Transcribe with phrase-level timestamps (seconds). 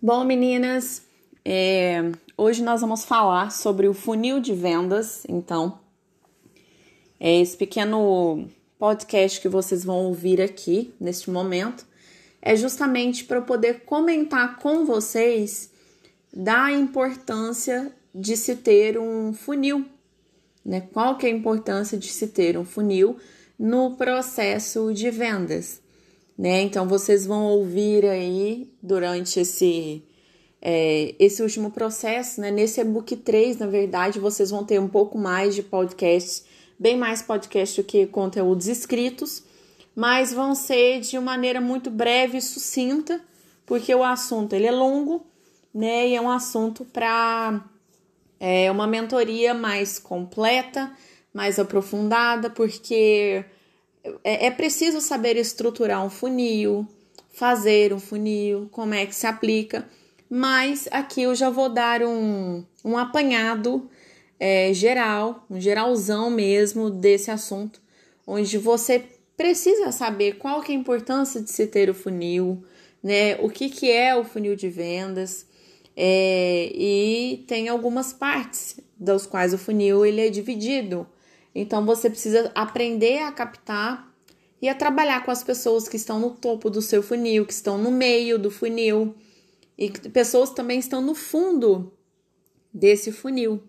[0.00, 1.02] Bom, meninas,
[1.44, 5.24] é, hoje nós vamos falar sobre o funil de vendas.
[5.28, 5.80] Então,
[7.18, 8.48] é esse pequeno
[8.78, 11.84] podcast que vocês vão ouvir aqui neste momento
[12.40, 15.72] é justamente para eu poder comentar com vocês
[16.32, 19.84] da importância de se ter um funil,
[20.64, 20.80] né?
[20.92, 23.16] Qual que é a importância de se ter um funil
[23.58, 25.82] no processo de vendas?
[26.38, 26.62] Né?
[26.62, 30.04] Então vocês vão ouvir aí durante esse
[30.62, 32.50] é, esse último processo, né?
[32.50, 36.44] Nesse e-book 3, na verdade, vocês vão ter um pouco mais de podcasts,
[36.78, 39.42] bem mais podcast do que conteúdos escritos,
[39.94, 43.20] mas vão ser de maneira muito breve e sucinta,
[43.66, 45.26] porque o assunto ele é longo,
[45.74, 46.08] né?
[46.08, 47.64] E é um assunto para
[48.40, 50.90] é, uma mentoria mais completa,
[51.32, 53.44] mais aprofundada, porque
[54.24, 56.86] é, é preciso saber estruturar um funil,
[57.30, 59.88] fazer um funil, como é que se aplica,
[60.28, 63.88] mas aqui eu já vou dar um, um apanhado
[64.38, 67.80] é, geral, um geralzão mesmo desse assunto,
[68.26, 69.04] onde você
[69.36, 72.62] precisa saber qual que é a importância de se ter o funil,
[73.02, 73.36] né?
[73.36, 75.46] O que, que é o funil de vendas,
[76.00, 81.04] é, e tem algumas partes das quais o funil ele é dividido.
[81.54, 84.08] Então você precisa aprender a captar
[84.60, 87.78] e a trabalhar com as pessoas que estão no topo do seu funil, que estão
[87.78, 89.14] no meio do funil
[89.78, 91.92] e pessoas também estão no fundo
[92.74, 93.62] desse funil,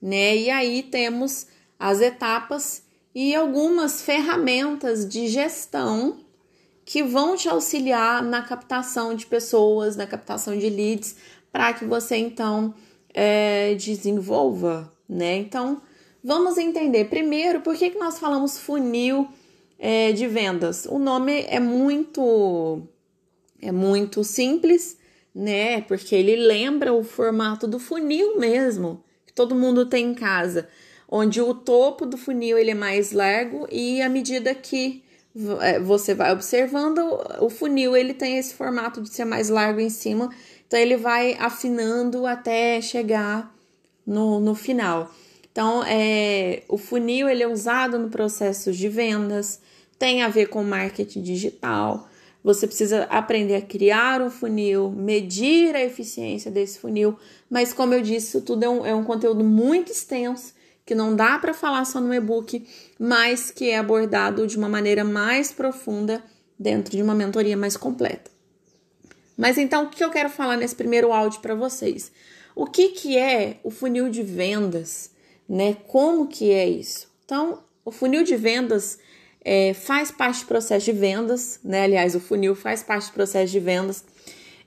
[0.00, 0.36] né?
[0.36, 1.46] E aí temos
[1.78, 2.82] as etapas
[3.14, 6.18] e algumas ferramentas de gestão
[6.84, 11.16] que vão te auxiliar na captação de pessoas, na captação de leads,
[11.50, 12.74] para que você então
[13.14, 15.36] é, desenvolva, né?
[15.36, 15.80] Então
[16.26, 19.28] Vamos entender primeiro por que, que nós falamos funil
[19.78, 20.86] é, de vendas.
[20.86, 22.80] O nome é muito
[23.60, 24.96] é muito simples,
[25.34, 25.82] né?
[25.82, 30.66] Porque ele lembra o formato do funil mesmo, que todo mundo tem em casa,
[31.06, 35.04] onde o topo do funil ele é mais largo e à medida que
[35.60, 37.00] é, você vai observando
[37.40, 40.30] o funil ele tem esse formato de ser mais largo em cima,
[40.66, 43.54] então ele vai afinando até chegar
[44.06, 45.10] no, no final.
[45.54, 49.60] Então, é, o funil ele é usado no processo de vendas,
[49.96, 52.08] tem a ver com marketing digital.
[52.42, 57.16] Você precisa aprender a criar um funil, medir a eficiência desse funil,
[57.48, 60.52] mas como eu disse, tudo é um, é um conteúdo muito extenso
[60.84, 62.66] que não dá para falar só no e-book,
[62.98, 66.20] mas que é abordado de uma maneira mais profunda
[66.58, 68.28] dentro de uma mentoria mais completa.
[69.38, 72.10] Mas então, o que eu quero falar nesse primeiro áudio para vocês?
[72.56, 75.13] O que, que é o funil de vendas?
[75.48, 75.76] Né?
[75.88, 77.08] Como que é isso?
[77.24, 78.98] Então, o funil de vendas
[79.44, 81.84] é, faz parte do processo de vendas, né?
[81.84, 84.04] Aliás, o funil faz parte do processo de vendas.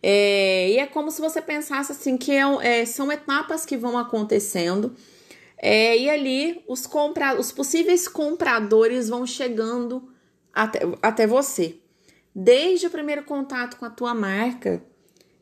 [0.01, 3.97] É, e é como se você pensasse assim que é, é, são etapas que vão
[3.97, 4.95] acontecendo.
[5.57, 10.07] É, e ali os, compra, os possíveis compradores vão chegando
[10.53, 11.77] até, até você.
[12.33, 14.83] Desde o primeiro contato com a tua marca,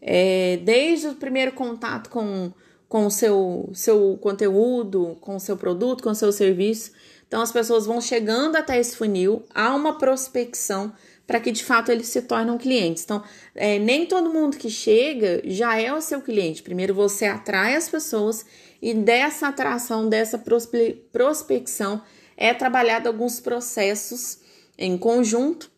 [0.01, 2.53] é, desde o primeiro contato com
[2.95, 6.93] com o seu, seu conteúdo, com o seu produto, com o seu serviço.
[7.27, 10.93] Então as pessoas vão chegando até esse funil, há uma prospecção
[11.27, 13.03] para que de fato eles se tornem clientes.
[13.03, 13.21] Então,
[13.53, 16.63] é, nem todo mundo que chega já é o seu cliente.
[16.63, 18.45] Primeiro você atrai as pessoas
[18.81, 22.01] e dessa atração, dessa prospe prospecção,
[22.37, 24.39] é trabalhado alguns processos
[24.77, 25.69] em conjunto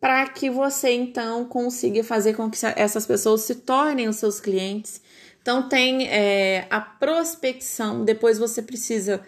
[0.00, 5.02] para que você então consiga fazer com que essas pessoas se tornem os seus clientes
[5.44, 9.20] então, tem é, a prospecção, depois você precisa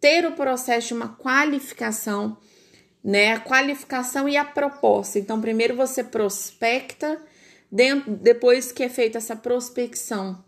[0.00, 2.38] ter o processo de uma qualificação,
[3.02, 3.32] né?
[3.32, 5.18] A qualificação e a proposta.
[5.18, 7.20] Então, primeiro você prospecta,
[7.68, 10.40] dentro, depois que é feita essa prospecção,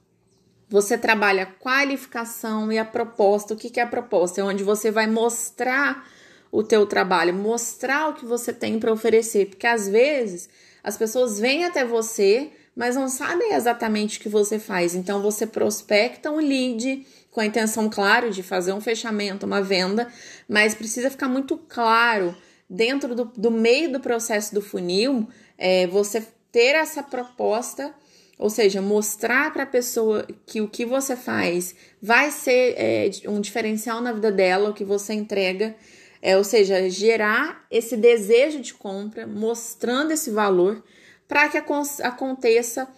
[0.68, 3.54] você trabalha a qualificação e a proposta.
[3.54, 4.40] O que, que é a proposta?
[4.40, 6.08] É onde você vai mostrar
[6.52, 10.48] o teu trabalho, mostrar o que você tem para oferecer, porque às vezes
[10.80, 14.94] as pessoas vêm até você mas não sabem exatamente o que você faz.
[14.94, 20.06] Então você prospecta um lead com a intenção, claro, de fazer um fechamento, uma venda,
[20.48, 22.36] mas precisa ficar muito claro
[22.70, 25.28] dentro do, do meio do processo do funil,
[25.58, 27.92] é, você ter essa proposta,
[28.38, 33.40] ou seja, mostrar para a pessoa que o que você faz vai ser é, um
[33.40, 35.74] diferencial na vida dela, o que você entrega.
[36.22, 40.80] É, ou seja, gerar esse desejo de compra, mostrando esse valor
[41.28, 41.58] para que
[42.02, 42.88] aconteça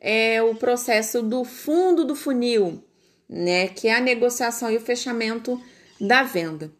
[0.00, 2.82] é, o processo do fundo do funil,
[3.28, 5.60] né, que é a negociação e o fechamento
[6.00, 6.72] da venda.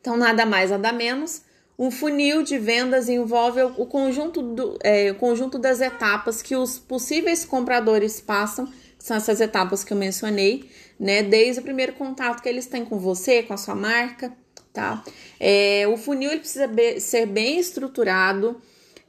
[0.00, 1.42] Então, nada mais, nada menos,
[1.80, 6.78] Um funil de vendas envolve o conjunto, do, é, o conjunto das etapas que os
[6.78, 8.66] possíveis compradores passam,
[8.98, 11.22] que são essas etapas que eu mencionei, né?
[11.22, 14.30] Desde o primeiro contato que eles têm com você, com a sua marca,
[14.74, 15.02] tá?
[15.40, 18.60] É, o funil ele precisa be ser bem estruturado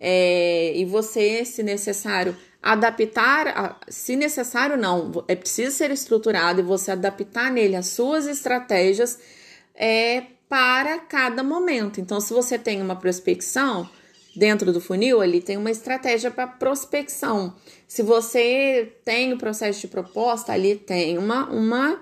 [0.03, 6.91] é, e você, se necessário, adaptar, se necessário não, é preciso ser estruturado e você
[6.91, 9.19] adaptar nele as suas estratégias
[9.75, 12.01] é, para cada momento.
[12.01, 13.87] Então, se você tem uma prospecção
[14.35, 17.55] dentro do funil, ali tem uma estratégia para prospecção.
[17.87, 22.01] Se você tem o processo de proposta, ali tem uma, uma,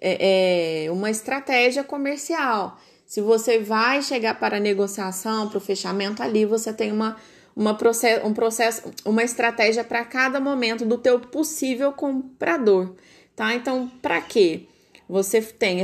[0.00, 2.80] é, é, uma estratégia comercial.
[3.04, 7.16] Se você vai chegar para a negociação, para o fechamento, ali você tem uma
[7.56, 12.94] uma process, um processo, uma estratégia para cada momento do teu possível comprador,
[13.36, 13.54] tá?
[13.54, 14.66] Então, para quê?
[15.08, 15.80] Você tem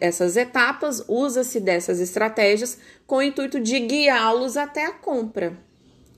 [0.00, 5.58] essas etapas, usa-se dessas estratégias com o intuito de guiá-los até a compra,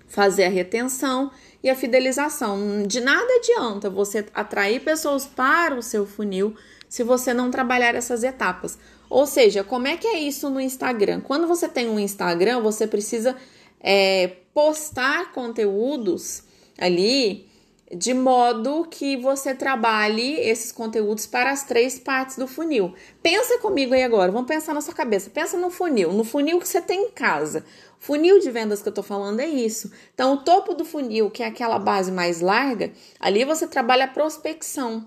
[0.06, 1.30] fazer a retenção
[1.62, 2.82] e a fidelização.
[2.86, 6.54] De nada adianta você atrair pessoas para o seu funil
[6.88, 8.78] se você não trabalhar essas etapas.
[9.08, 11.22] Ou seja, como é que é isso no Instagram?
[11.22, 13.34] Quando você tem um Instagram, você precisa
[13.82, 16.44] é, postar conteúdos
[16.78, 17.50] ali
[17.94, 22.94] de modo que você trabalhe esses conteúdos para as três partes do funil.
[23.22, 25.28] Pensa comigo aí agora, vamos pensar na sua cabeça.
[25.28, 27.64] Pensa no funil, no funil que você tem em casa.
[27.98, 29.92] Funil de vendas que eu tô falando é isso.
[30.14, 32.90] Então, o topo do funil, que é aquela base mais larga,
[33.20, 35.06] ali você trabalha a prospecção.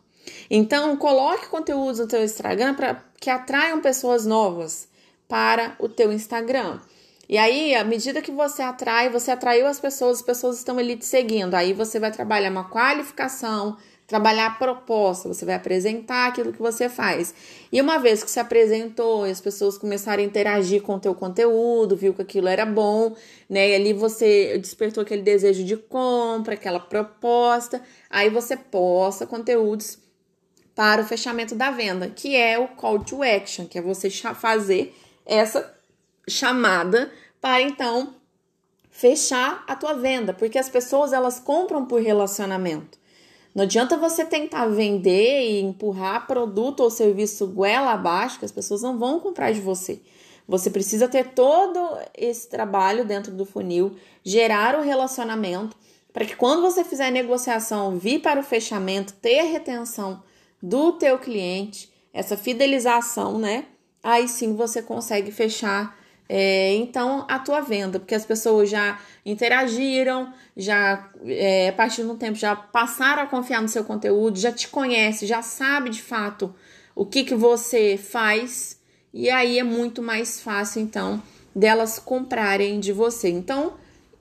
[0.50, 4.88] Então, coloque conteúdos no teu Instagram para que atraiam pessoas novas
[5.28, 6.80] para o teu Instagram.
[7.28, 10.96] E aí, à medida que você atrai, você atraiu as pessoas, as pessoas estão ali
[10.96, 11.56] te seguindo.
[11.56, 13.78] Aí você vai trabalhar uma qualificação,
[14.08, 17.34] trabalhar a proposta, você vai apresentar aquilo que você faz.
[17.72, 21.96] E uma vez que se apresentou, as pessoas começaram a interagir com o teu conteúdo,
[21.96, 23.16] viu que aquilo era bom,
[23.50, 23.70] né?
[23.72, 29.98] E ali você despertou aquele desejo de compra, aquela proposta, aí você posta conteúdos
[30.76, 34.94] para o fechamento da venda, que é o call to action, que é você fazer
[35.26, 35.74] essa
[36.28, 38.16] chamada para então
[38.90, 42.98] fechar a tua venda, porque as pessoas elas compram por relacionamento.
[43.54, 48.82] Não adianta você tentar vender e empurrar produto ou serviço goela abaixo, que as pessoas
[48.82, 50.02] não vão comprar de você.
[50.48, 51.80] Você precisa ter todo
[52.14, 55.76] esse trabalho dentro do funil, gerar o relacionamento,
[56.12, 60.24] para que quando você fizer a negociação, vir para o fechamento, ter a retenção
[60.62, 63.66] do teu cliente, essa fidelização, né?
[64.02, 70.34] Aí sim você consegue fechar é, então, a tua venda, porque as pessoas já interagiram,
[70.58, 74.68] já é, a partir um tempo já passaram a confiar no seu conteúdo, já te
[74.68, 76.54] conhece, já sabe de fato
[76.96, 78.80] o que, que você faz,
[79.14, 81.22] e aí é muito mais fácil, então,
[81.56, 83.30] delas comprarem de você.
[83.30, 83.74] Então,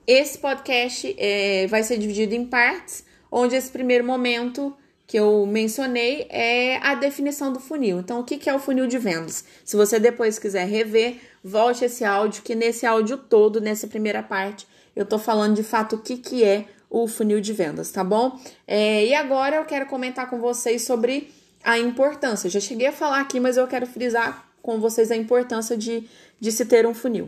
[0.05, 4.75] esse podcast é, vai ser dividido em partes, onde esse primeiro momento
[5.07, 7.99] que eu mencionei é a definição do funil.
[7.99, 9.45] Então, o que é o funil de vendas?
[9.63, 14.67] Se você depois quiser rever, volte esse áudio, que nesse áudio todo, nessa primeira parte,
[14.95, 18.39] eu tô falando de fato o que, que é o funil de vendas, tá bom?
[18.65, 21.31] É, e agora eu quero comentar com vocês sobre
[21.63, 22.47] a importância.
[22.47, 26.07] Eu já cheguei a falar aqui, mas eu quero frisar com vocês a importância de,
[26.39, 27.27] de se ter um funil.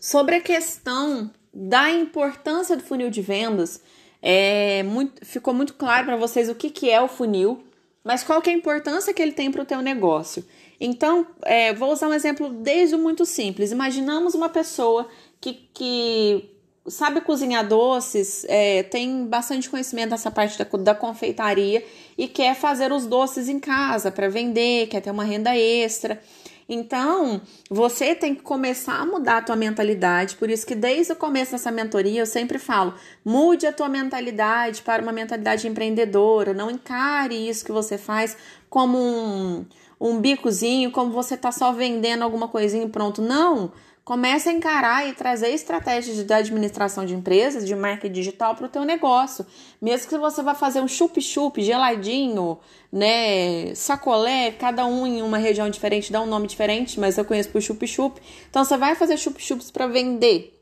[0.00, 3.80] Sobre a questão da importância do funil de vendas,
[4.22, 7.64] é muito, ficou muito claro para vocês o que, que é o funil,
[8.04, 10.44] mas qual que é a importância que ele tem para o teu negócio.
[10.80, 13.72] Então, é, vou usar um exemplo desde muito simples.
[13.72, 15.08] Imaginamos uma pessoa
[15.40, 16.50] que, que
[16.86, 21.84] sabe cozinhar doces, é, tem bastante conhecimento nessa parte da, da confeitaria
[22.16, 26.20] e quer fazer os doces em casa para vender, quer ter uma renda extra.
[26.68, 31.16] Então, você tem que começar a mudar a tua mentalidade, por isso que desde o
[31.16, 32.92] começo dessa mentoria eu sempre falo,
[33.24, 38.36] mude a tua mentalidade para uma mentalidade empreendedora, não encare isso que você faz
[38.68, 39.64] como um,
[39.98, 43.22] um bicozinho, como você tá só vendendo alguma coisinha e pronto.
[43.22, 43.72] Não!
[44.08, 48.68] Comece a encarar e trazer estratégias de administração de empresas, de marketing digital para o
[48.70, 49.44] teu negócio.
[49.82, 52.58] Mesmo que você vá fazer um chup-chup geladinho,
[52.90, 57.50] né, sacolé, cada um em uma região diferente, dá um nome diferente, mas eu conheço
[57.50, 58.18] por chup-chup.
[58.48, 60.58] Então você vai fazer chup-chups para vender.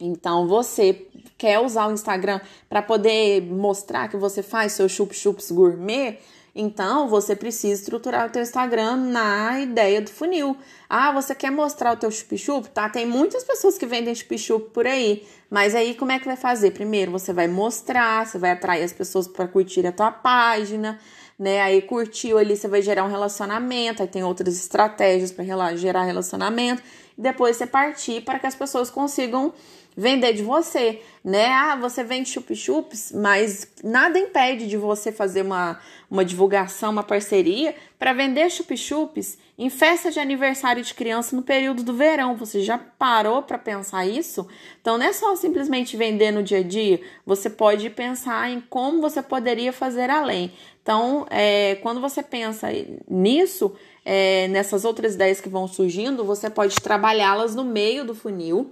[0.00, 2.40] Então você quer usar o Instagram
[2.70, 6.16] para poder mostrar que você faz seus chup-chups gourmet?
[6.60, 10.56] Então, você precisa estruturar o teu Instagram na ideia do funil.
[10.88, 12.68] Ah, você quer mostrar o teu chup-chup?
[12.70, 15.24] Tá, tem muitas pessoas que vendem chup-chup por aí.
[15.48, 16.72] Mas aí, como é que vai fazer?
[16.72, 20.98] Primeiro, você vai mostrar, você vai atrair as pessoas para curtir a tua página,
[21.38, 21.60] né?
[21.60, 26.82] Aí curtiu ali, você vai gerar um relacionamento, aí tem outras estratégias para gerar relacionamento,
[27.16, 29.54] e depois você partir para que as pessoas consigam
[29.98, 31.48] vender de você, né?
[31.48, 37.74] Ah, você vende chup-chups, mas nada impede de você fazer uma, uma divulgação, uma parceria
[37.98, 42.36] para vender chup-chups em festa de aniversário de criança no período do verão.
[42.36, 44.46] Você já parou para pensar isso?
[44.80, 49.00] Então não é só simplesmente vender no dia a dia, você pode pensar em como
[49.00, 50.52] você poderia fazer além.
[50.80, 52.68] Então, é, quando você pensa
[53.10, 53.74] nisso,
[54.04, 58.70] é, nessas outras ideias que vão surgindo, você pode trabalhá-las no meio do funil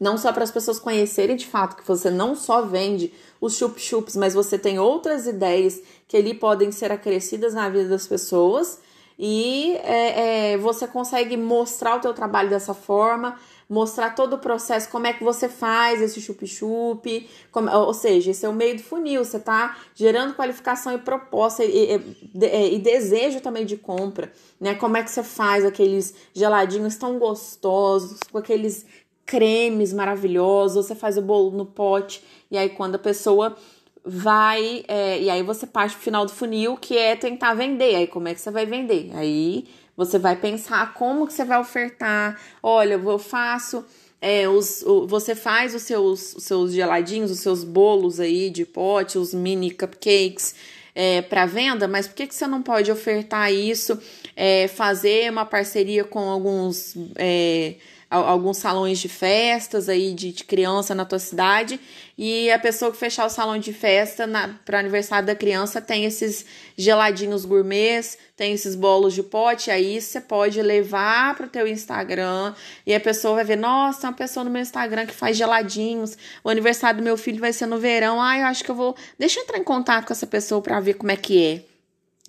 [0.00, 4.16] não só para as pessoas conhecerem de fato que você não só vende os chup-chups,
[4.16, 8.80] mas você tem outras ideias que ali podem ser acrescidas na vida das pessoas
[9.22, 13.38] e é, é, você consegue mostrar o teu trabalho dessa forma,
[13.68, 18.48] mostrar todo o processo, como é que você faz esse chup-chup, ou seja, esse é
[18.48, 21.96] o meio do funil, você está gerando qualificação e proposta e,
[22.34, 24.74] e, e, desejo também de compra, né?
[24.74, 28.86] Como é que você faz aqueles geladinhos tão gostosos, com aqueles
[29.30, 32.20] cremes maravilhosos, você faz o bolo no pote,
[32.50, 33.56] e aí quando a pessoa
[34.04, 38.08] vai, é, e aí você parte pro final do funil, que é tentar vender, aí
[38.08, 39.12] como é que você vai vender?
[39.14, 43.84] Aí você vai pensar como que você vai ofertar, olha, eu faço...
[44.22, 48.66] É, os, o, você faz os seus, os seus geladinhos, os seus bolos aí de
[48.66, 50.54] pote, os mini cupcakes
[50.94, 53.98] é, para venda, mas por que, que você não pode ofertar isso,
[54.36, 57.76] é, fazer uma parceria com alguns é,
[58.10, 61.78] alguns salões de festas aí de, de, criança na tua cidade
[62.18, 64.28] e a pessoa que fechar o salão de festa
[64.64, 66.44] para aniversário da criança tem esses
[66.76, 72.52] geladinhos gourmets, tem esses bolos de pote, aí você pode levar para o teu Instagram
[72.84, 76.50] e a pessoa vai ver, nossa, uma pessoa no meu Instagram que faz geladinhos, o
[76.50, 79.38] aniversário do meu filho vai ser no verão, ah, eu acho que eu vou, deixa
[79.38, 81.70] eu entrar em contato com essa pessoa para ver como é que é.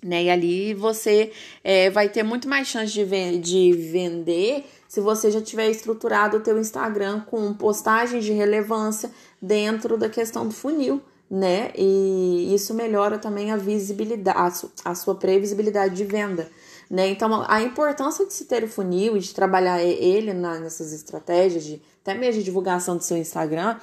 [0.04, 0.24] Né?
[0.24, 5.40] E ali você é, vai ter muito mais chance de, de vender se você já
[5.40, 11.72] tiver estruturado o teu Instagram com postagens de relevância dentro da questão do funil, né?
[11.74, 16.46] E isso melhora também a visibilidade, a sua previsibilidade de venda.
[16.90, 17.08] Né?
[17.08, 21.64] Então, a importância de se ter o funil e de trabalhar ele na, nessas estratégias,
[21.64, 23.78] de, até mesmo de divulgação do seu Instagram,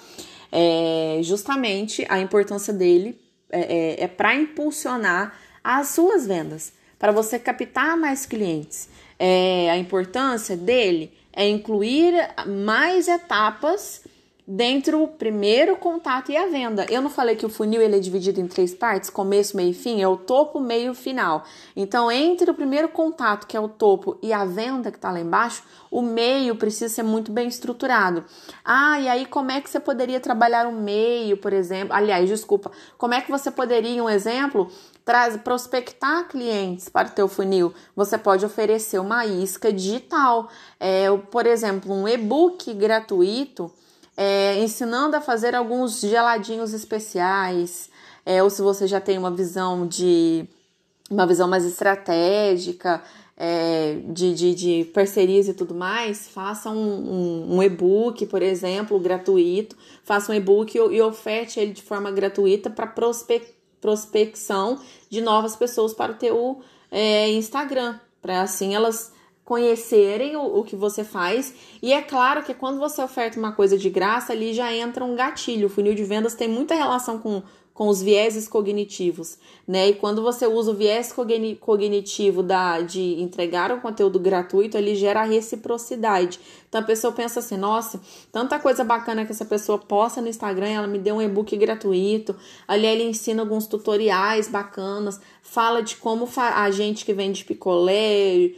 [0.51, 7.39] é justamente a importância dele é, é, é para impulsionar as suas vendas, para você
[7.39, 8.87] captar mais clientes
[9.19, 12.13] é, a importância dele é incluir
[12.47, 14.03] mais etapas
[14.51, 16.84] dentro do primeiro contato e a venda.
[16.89, 19.74] Eu não falei que o funil ele é dividido em três partes, começo, meio e
[19.75, 21.44] fim, é o topo, meio e final.
[21.75, 25.20] Então, entre o primeiro contato, que é o topo, e a venda que está lá
[25.20, 28.25] embaixo, o meio precisa ser muito bem estruturado.
[28.65, 31.96] Ah, e aí como é que você poderia trabalhar o meio, por exemplo?
[31.96, 34.72] Aliás, desculpa, como é que você poderia, um exemplo,
[35.44, 37.72] prospectar clientes para o teu funil?
[37.96, 43.72] Você pode oferecer uma isca digital, é, por exemplo, um e-book gratuito
[44.21, 47.89] é, ensinando a fazer alguns geladinhos especiais,
[48.25, 50.45] é, ou se você já tem uma visão de
[51.09, 53.01] uma visão mais estratégica,
[53.38, 58.99] é, de, de, de, parcerias e tudo mais, faça um, um, um e-book, por exemplo,
[58.99, 63.41] gratuito, faça um e-book e, e oferte ele de forma gratuita para prospe,
[63.79, 66.59] prospecção de novas pessoas para o teu
[66.91, 69.13] é, Instagram, para assim elas
[69.50, 71.56] conhecerem o, o que você faz.
[71.82, 75.15] E é claro que quando você oferta uma coisa de graça, ali já entra um
[75.15, 75.65] gatilho.
[75.65, 77.41] O funil de vendas tem muita relação com
[77.79, 79.88] com os vieses cognitivos, né?
[79.88, 81.15] E quando você usa o viés
[81.62, 86.41] cognitivo da, de entregar um conteúdo gratuito, ele gera reciprocidade.
[86.67, 88.01] Então a pessoa pensa assim: nossa,
[88.33, 92.36] tanta coisa bacana que essa pessoa posta no Instagram, ela me deu um e-book gratuito,
[92.67, 98.51] ali ele ensina alguns tutoriais bacanas, fala de como a gente que vende picolé,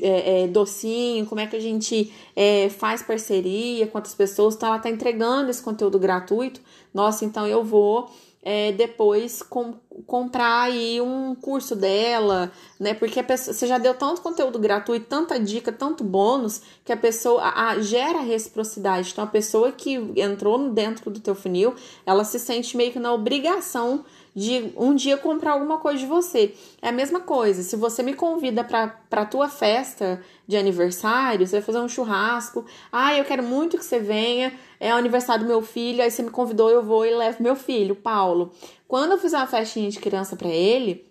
[0.00, 4.70] é, é, docinho, como é que a gente é, faz parceria com outras pessoas, então
[4.70, 6.62] ela tá entregando esse conteúdo gratuito.
[6.94, 8.08] Nossa, então eu vou
[8.44, 9.74] é, depois com,
[10.06, 12.92] comprar aí um curso dela, né?
[12.92, 16.96] Porque a pessoa, você já deu tanto conteúdo gratuito, tanta dica, tanto bônus, que a
[16.96, 19.10] pessoa a, a, gera reciprocidade.
[19.12, 21.74] Então, a pessoa que entrou dentro do teu funil,
[22.04, 24.04] ela se sente meio que na obrigação
[24.34, 26.54] de um dia comprar alguma coisa de você.
[26.82, 31.56] É a mesma coisa, se você me convida para a tua festa de aniversário, você
[31.56, 35.48] vai fazer um churrasco, ah, eu quero muito que você venha, é o aniversário do
[35.48, 38.52] meu filho, aí você me convidou, eu vou e levo meu filho, Paulo.
[38.88, 41.06] Quando eu fizer uma festinha de criança para ele,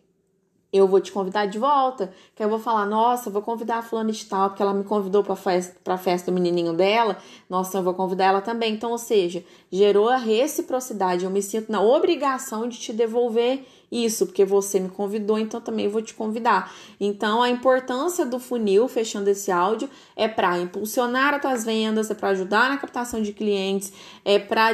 [0.73, 2.11] eu vou te convidar de volta.
[2.35, 5.23] Que eu vou falar, nossa, vou convidar a fulana de tal, porque ela me convidou
[5.23, 7.17] para festa, pra festa do menininho dela.
[7.47, 8.73] Nossa, eu vou convidar ela também.
[8.73, 11.25] Então, ou seja, gerou a reciprocidade.
[11.25, 13.63] Eu me sinto na obrigação de te devolver
[13.93, 16.73] isso, porque você me convidou, então também vou te convidar.
[16.99, 22.15] Então, a importância do funil, fechando esse áudio, é para impulsionar as tuas vendas, é
[22.15, 23.93] para ajudar na captação de clientes,
[24.25, 24.71] é para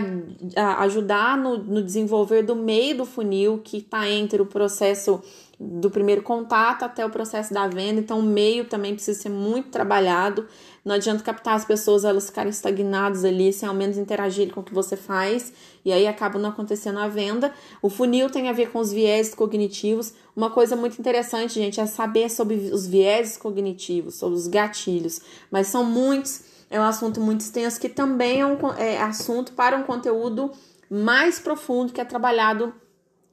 [0.79, 5.21] ajudar no, no desenvolver do meio do funil, que está entre o processo
[5.59, 7.99] do primeiro contato até o processo da venda.
[7.99, 10.47] Então, o meio também precisa ser muito trabalhado.
[10.85, 14.63] Não adianta captar as pessoas, elas ficarem estagnadas ali, sem ao menos interagir com o
[14.63, 15.51] que você faz,
[15.83, 17.53] e aí acaba não acontecendo a venda.
[17.81, 20.13] O funil tem a ver com os viéses cognitivos.
[20.33, 25.19] Uma coisa muito interessante, gente, é saber sobre os viéses cognitivos, sobre os gatilhos,
[25.51, 26.41] mas são muitos.
[26.71, 30.51] É um assunto muito extenso que também é um é, assunto para um conteúdo
[30.89, 32.73] mais profundo que é trabalhado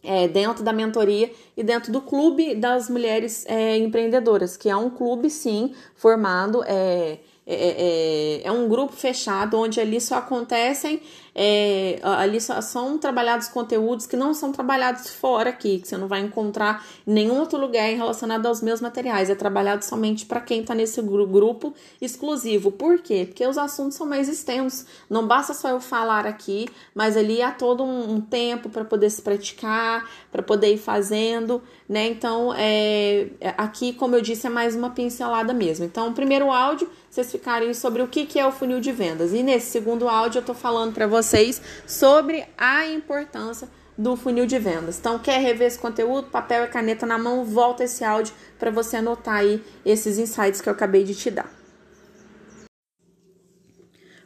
[0.07, 4.89] é, dentro da mentoria e dentro do clube das mulheres é, empreendedoras, que é um
[4.89, 6.63] clube, sim, formado.
[6.67, 11.01] É, é, é, é, um grupo fechado onde ali só acontecem,
[11.33, 16.09] é, ali só são trabalhados conteúdos que não são trabalhados fora aqui, que você não
[16.09, 19.31] vai encontrar em nenhum outro lugar relacionado aos meus materiais.
[19.31, 22.73] É trabalhado somente para quem está nesse grupo exclusivo.
[22.73, 23.27] Por quê?
[23.27, 24.85] Porque os assuntos são mais extensos.
[25.09, 29.11] Não basta só eu falar aqui, mas ali há todo um, um tempo para poder
[29.11, 32.09] se praticar, para poder ir fazendo, né?
[32.09, 35.85] Então, é, aqui, como eu disse, é mais uma pincelada mesmo.
[35.85, 39.33] Então, o primeiro áudio vocês ficarem sobre o que, que é o funil de vendas.
[39.33, 44.59] E nesse segundo áudio eu estou falando para vocês sobre a importância do funil de
[44.59, 44.99] vendas.
[44.99, 46.29] Então, quer rever esse conteúdo?
[46.29, 50.69] Papel e caneta na mão, volta esse áudio para você anotar aí esses insights que
[50.69, 51.51] eu acabei de te dar.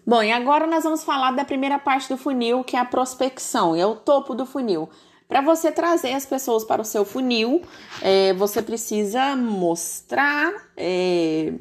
[0.04, 3.76] Bom, e agora nós vamos falar da primeira parte do funil, que é a prospecção,
[3.76, 4.88] é o topo do funil.
[5.28, 7.62] Para você trazer as pessoas para o seu funil,
[8.02, 11.52] é, você precisa mostrar, é,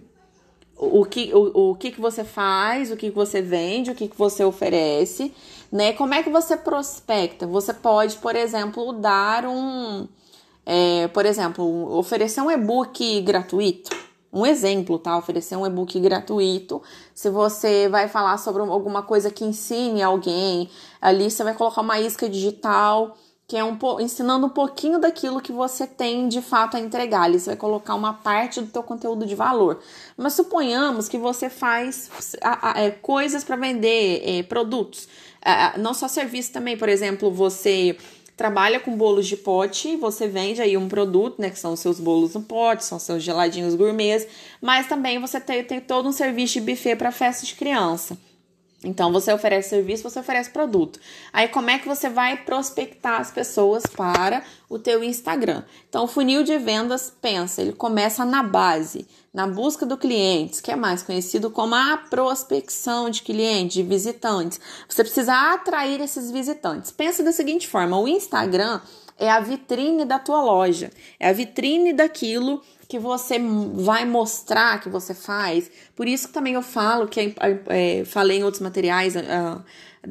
[0.79, 4.07] o que, o, o que, que você faz, o que, que você vende, o que,
[4.07, 5.33] que você oferece,
[5.69, 5.91] né?
[5.91, 7.45] Como é que você prospecta?
[7.45, 10.07] Você pode, por exemplo, dar um.
[10.65, 13.95] É, por exemplo, oferecer um e-book gratuito.
[14.31, 15.17] Um exemplo, tá?
[15.17, 16.81] Oferecer um e-book gratuito.
[17.13, 20.69] Se você vai falar sobre alguma coisa que ensine alguém,
[21.01, 23.17] ali você vai colocar uma isca digital
[23.49, 27.23] que é um ensinando um pouquinho daquilo que você tem de fato a entregar.
[27.23, 29.79] Ali você vai colocar uma parte do teu conteúdo de valor.
[30.15, 32.11] Mas suponhamos que você faz
[32.75, 35.07] é, coisas para vender é, produtos,
[35.79, 36.77] não só serviço também.
[36.77, 37.97] Por exemplo, você
[38.37, 41.99] trabalha com bolos de pote, você vende aí um produto, né, que são os seus
[41.99, 44.27] bolos no pote, são seus geladinhos gourmets,
[44.61, 48.15] mas também você tem, tem todo um serviço de buffet para festa de criança.
[48.83, 50.99] Então você oferece serviço, você oferece produto.
[51.33, 55.63] Aí como é que você vai prospectar as pessoas para o teu Instagram?
[55.89, 60.71] Então o funil de vendas, pensa, ele começa na base, na busca do cliente, que
[60.71, 64.61] é mais conhecido como a prospecção de clientes, de visitantes.
[64.87, 66.89] Você precisa atrair esses visitantes.
[66.89, 68.79] Pensa da seguinte forma, o Instagram
[69.17, 70.89] é a vitrine da tua loja,
[71.19, 73.37] é a vitrine daquilo que você
[73.75, 75.69] vai mostrar que você faz.
[75.95, 79.63] Por isso que também eu falo que é, é, falei em outros materiais, uh,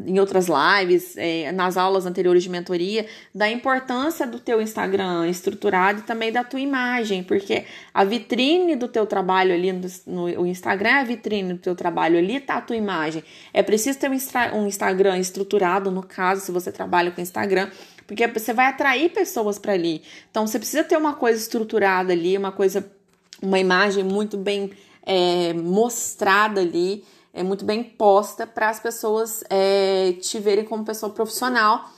[0.07, 6.01] em outras lives, é, nas aulas anteriores de mentoria, da importância do teu Instagram estruturado
[6.01, 10.91] e também da tua imagem, porque a vitrine do teu trabalho ali no, no Instagram
[10.91, 13.25] é a vitrine do teu trabalho, ali tá a tua imagem.
[13.53, 17.71] É preciso ter um, um Instagram estruturado, no caso, se você trabalha com Instagram,
[18.09, 20.03] porque você vai atrair pessoas para ali.
[20.31, 22.91] Então você precisa ter uma coisa estruturada ali, uma coisa,
[23.41, 24.73] uma imagem muito bem
[25.05, 31.13] é, mostrada ali, é muito bem posta para as pessoas é, te verem como pessoa
[31.13, 31.91] profissional.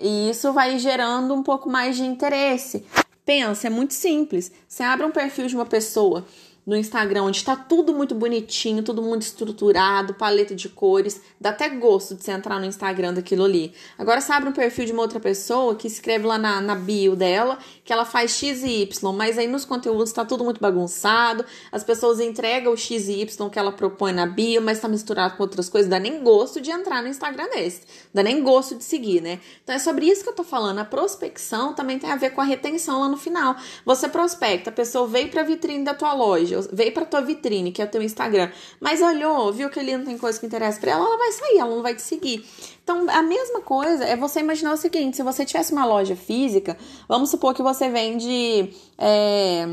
[0.00, 2.86] E isso vai gerando um pouco mais de interesse.
[3.26, 4.50] Pensa, é muito simples.
[4.66, 6.24] Você abre um perfil de uma pessoa
[6.70, 11.68] no Instagram, onde está tudo muito bonitinho, tudo muito estruturado, paleta de cores, dá até
[11.68, 13.72] gosto de você entrar no Instagram daquilo ali.
[13.98, 17.16] Agora você abre um perfil de uma outra pessoa que escreve lá na, na bio
[17.16, 17.58] dela
[17.90, 21.82] que ela faz X e Y, mas aí nos conteúdos está tudo muito bagunçado, as
[21.82, 25.42] pessoas entregam o X e Y que ela propõe na bio, mas está misturado com
[25.42, 27.80] outras coisas, dá nem gosto de entrar no Instagram desse,
[28.14, 29.40] dá nem gosto de seguir, né?
[29.64, 30.78] Então é sobre isso que eu tô falando.
[30.78, 33.56] A prospecção também tem a ver com a retenção lá no final.
[33.84, 37.72] Você prospecta, a pessoa veio para a vitrine da tua loja, veio para tua vitrine,
[37.72, 40.78] que é o teu Instagram, mas olhou, viu que ali não tem coisa que interessa
[40.78, 42.46] para ela, ela vai sair, ela não vai te seguir.
[42.82, 46.76] Então, a mesma coisa é você imaginar o seguinte: se você tivesse uma loja física,
[47.08, 48.74] vamos supor que você vende.
[48.98, 49.66] É,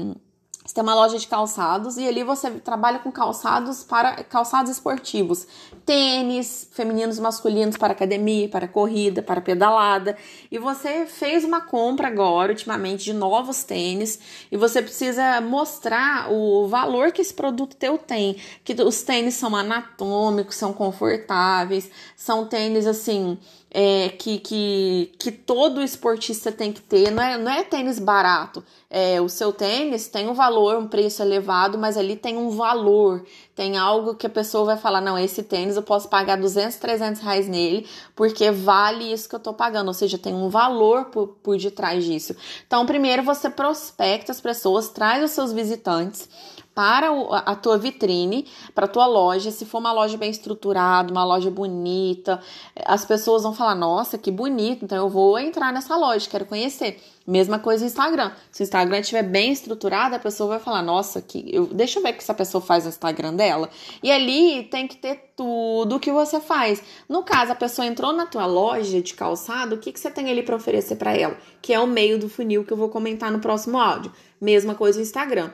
[0.68, 5.48] você tem uma loja de calçados e ali você trabalha com calçados para calçados esportivos,
[5.88, 10.18] tênis femininos, masculinos para academia, para corrida, para pedalada.
[10.52, 14.20] E você fez uma compra agora, ultimamente, de novos tênis
[14.52, 19.56] e você precisa mostrar o valor que esse produto teu tem, que os tênis são
[19.56, 23.38] anatômicos, são confortáveis, são tênis assim
[23.70, 27.12] é, que, que, que todo esportista tem que ter.
[27.12, 28.64] Não é, não é tênis barato.
[28.90, 33.26] É, o seu tênis tem um valor, um preço elevado, mas ali tem um valor.
[33.54, 37.22] Tem algo que a pessoa vai falar: não, esse tênis eu posso pagar 200, 300
[37.22, 39.90] reais nele, porque vale isso que eu tô pagando.
[39.90, 42.36] Ou seja, tem um valor por, por detrás disso.
[42.66, 46.30] Então, primeiro você prospecta as pessoas, traz os seus visitantes
[46.78, 47.10] para
[47.44, 49.50] a tua vitrine, para a tua loja.
[49.50, 52.40] Se for uma loja bem estruturada, uma loja bonita,
[52.86, 57.02] as pessoas vão falar: nossa, que bonito, então eu vou entrar nessa loja, quero conhecer.
[57.26, 58.32] Mesma coisa no Instagram.
[58.52, 62.04] Se o Instagram estiver bem estruturado, a pessoa vai falar: Nossa, que eu, deixa eu
[62.04, 63.72] ver o que essa pessoa faz no Instagram dela.
[64.04, 66.82] E ali tem que ter tudo que você faz.
[67.10, 70.30] No caso, a pessoa entrou na tua loja de calçado, o que, que você tem
[70.30, 71.36] ali para oferecer para ela?
[71.60, 74.12] Que é o meio do funil que eu vou comentar no próximo áudio.
[74.40, 75.50] Mesma coisa no Instagram.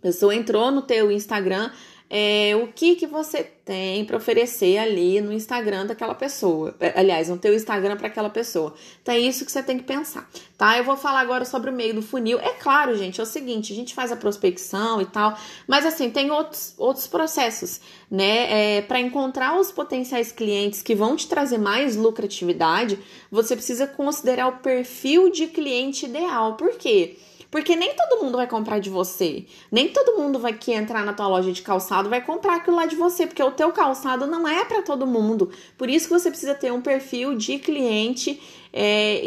[0.00, 1.70] A pessoa entrou no teu Instagram,
[2.12, 6.74] é, o que que você tem para oferecer ali no Instagram daquela pessoa.
[6.80, 8.74] É, aliás, no teu Instagram para aquela pessoa.
[9.00, 10.76] Então é isso que você tem que pensar, tá?
[10.76, 12.40] Eu vou falar agora sobre o meio do funil.
[12.40, 16.10] É claro, gente, é o seguinte, a gente faz a prospecção e tal, mas assim,
[16.10, 18.78] tem outros, outros processos, né?
[18.78, 22.98] É, para encontrar os potenciais clientes que vão te trazer mais lucratividade,
[23.30, 26.56] você precisa considerar o perfil de cliente ideal.
[26.56, 27.16] Por quê?
[27.16, 27.29] Porque
[27.76, 29.44] nem todo mundo vai comprar de você.
[29.70, 32.86] Nem todo mundo vai que entrar na tua loja de calçado vai comprar aquilo lá
[32.86, 35.50] de você, porque o teu calçado não é para todo mundo.
[35.76, 38.40] Por isso que você precisa ter um perfil de cliente
[38.72, 39.20] é,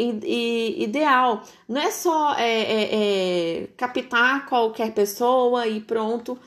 [0.78, 1.42] ideal.
[1.68, 6.38] Não é só é, é, é, captar qualquer pessoa e pronto.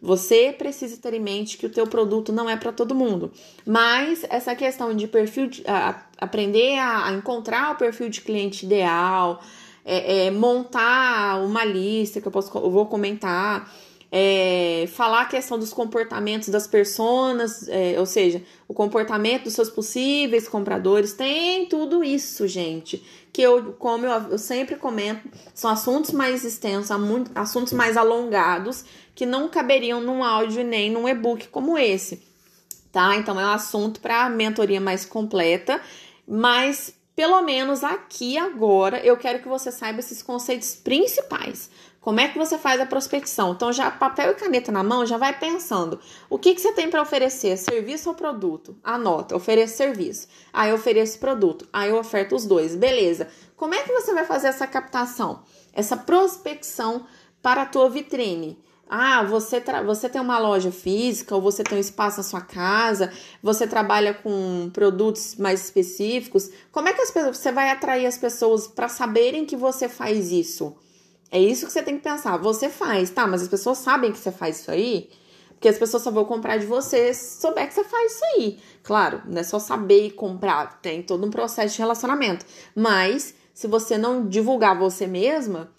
[0.00, 3.32] Você precisa ter em mente que o teu produto não é para todo mundo.
[3.66, 8.66] Mas essa questão de perfil, de, a, aprender a, a encontrar o perfil de cliente
[8.66, 9.42] ideal,
[9.84, 13.70] é, é, montar uma lista que eu, posso, eu vou comentar,
[14.10, 19.68] é, falar a questão dos comportamentos das pessoas, é, ou seja, o comportamento dos seus
[19.68, 23.04] possíveis compradores, tem tudo isso, gente.
[23.32, 26.96] Que eu, como eu, eu sempre comento, são assuntos mais extensos,
[27.34, 32.22] assuntos mais alongados, que não caberiam num áudio nem num e-book como esse.
[32.92, 33.16] Tá?
[33.16, 35.80] Então é um assunto para mentoria mais completa,
[36.24, 41.70] mas pelo menos aqui agora, eu quero que você saiba esses conceitos principais.
[42.00, 43.52] Como é que você faz a prospecção?
[43.52, 45.98] Então, já papel e caneta na mão, já vai pensando.
[46.28, 47.56] O que, que você tem para oferecer?
[47.56, 48.76] Serviço ou produto?
[48.84, 50.28] Anota, ofereço serviço.
[50.52, 51.66] Aí eu ofereço produto.
[51.72, 52.74] Aí eu oferto os dois.
[52.74, 53.28] Beleza.
[53.56, 55.44] Como é que você vai fazer essa captação?
[55.72, 57.06] Essa prospecção
[57.40, 58.58] para a tua vitrine?
[58.88, 63.10] Ah, você, você tem uma loja física ou você tem um espaço na sua casa,
[63.42, 66.50] você trabalha com produtos mais específicos.
[66.70, 70.30] Como é que as pessoas, você vai atrair as pessoas para saberem que você faz
[70.30, 70.76] isso?
[71.30, 72.36] É isso que você tem que pensar.
[72.36, 73.26] Você faz, tá?
[73.26, 75.10] Mas as pessoas sabem que você faz isso aí?
[75.48, 78.58] Porque as pessoas só vão comprar de você se souber que você faz isso aí.
[78.82, 82.44] Claro, não é só saber e comprar, tem todo um processo de relacionamento.
[82.76, 85.72] Mas se você não divulgar você mesma,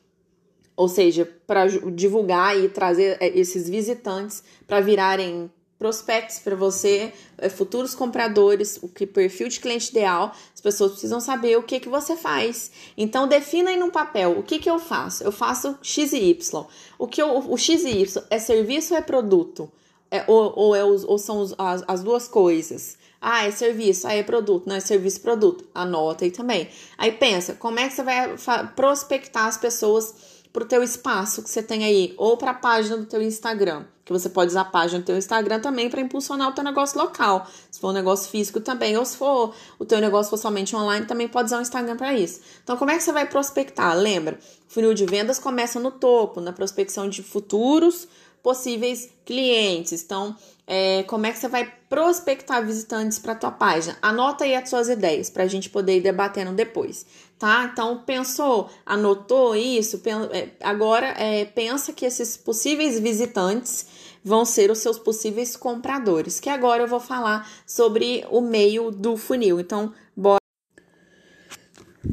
[0.75, 7.49] ou seja, para divulgar e trazer é, esses visitantes para virarem prospectos para você, é,
[7.49, 11.89] futuros compradores, o que perfil de cliente ideal, as pessoas precisam saber o que que
[11.89, 12.71] você faz.
[12.97, 15.23] Então defina aí no papel o que que eu faço.
[15.23, 16.65] Eu faço X e Y.
[16.97, 19.71] O que eu, o X e Y é serviço ou é produto?
[20.09, 22.97] É, ou, ou, é ou são as, as duas coisas?
[23.19, 25.67] Ah, é serviço, aí é produto, não é serviço produto.
[25.73, 26.69] Anota aí também.
[26.97, 28.35] Aí pensa, como é que você vai
[28.75, 32.95] prospectar as pessoas para o teu espaço que você tem aí, ou para a página
[32.95, 36.47] do teu Instagram, que você pode usar a página do teu Instagram também para impulsionar
[36.47, 39.99] o teu negócio local, se for um negócio físico também, ou se for o teu
[39.99, 42.39] negócio for somente online, também pode usar o Instagram para isso.
[42.63, 43.97] Então, como é que você vai prospectar?
[43.97, 44.39] Lembra,
[44.69, 48.07] o funil de vendas começa no topo, na prospecção de futuros
[48.41, 50.03] possíveis clientes.
[50.03, 50.37] Então,
[50.67, 53.97] é, como é que você vai prospectar visitantes para tua página?
[54.01, 57.05] Anota aí as suas ideias para a gente poder ir debatendo depois,
[57.37, 57.69] tá?
[57.71, 60.01] Então, pensou, anotou isso?
[60.31, 63.87] É, agora, é, pensa que esses possíveis visitantes
[64.23, 69.15] vão ser os seus possíveis compradores, que agora eu vou falar sobre o meio do
[69.15, 69.59] funil.
[69.59, 70.39] Então, bora.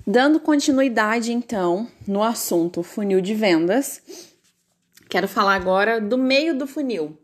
[0.07, 4.03] Dando continuidade, então, no assunto funil de vendas,
[5.13, 7.19] Quero falar agora do meio do funil,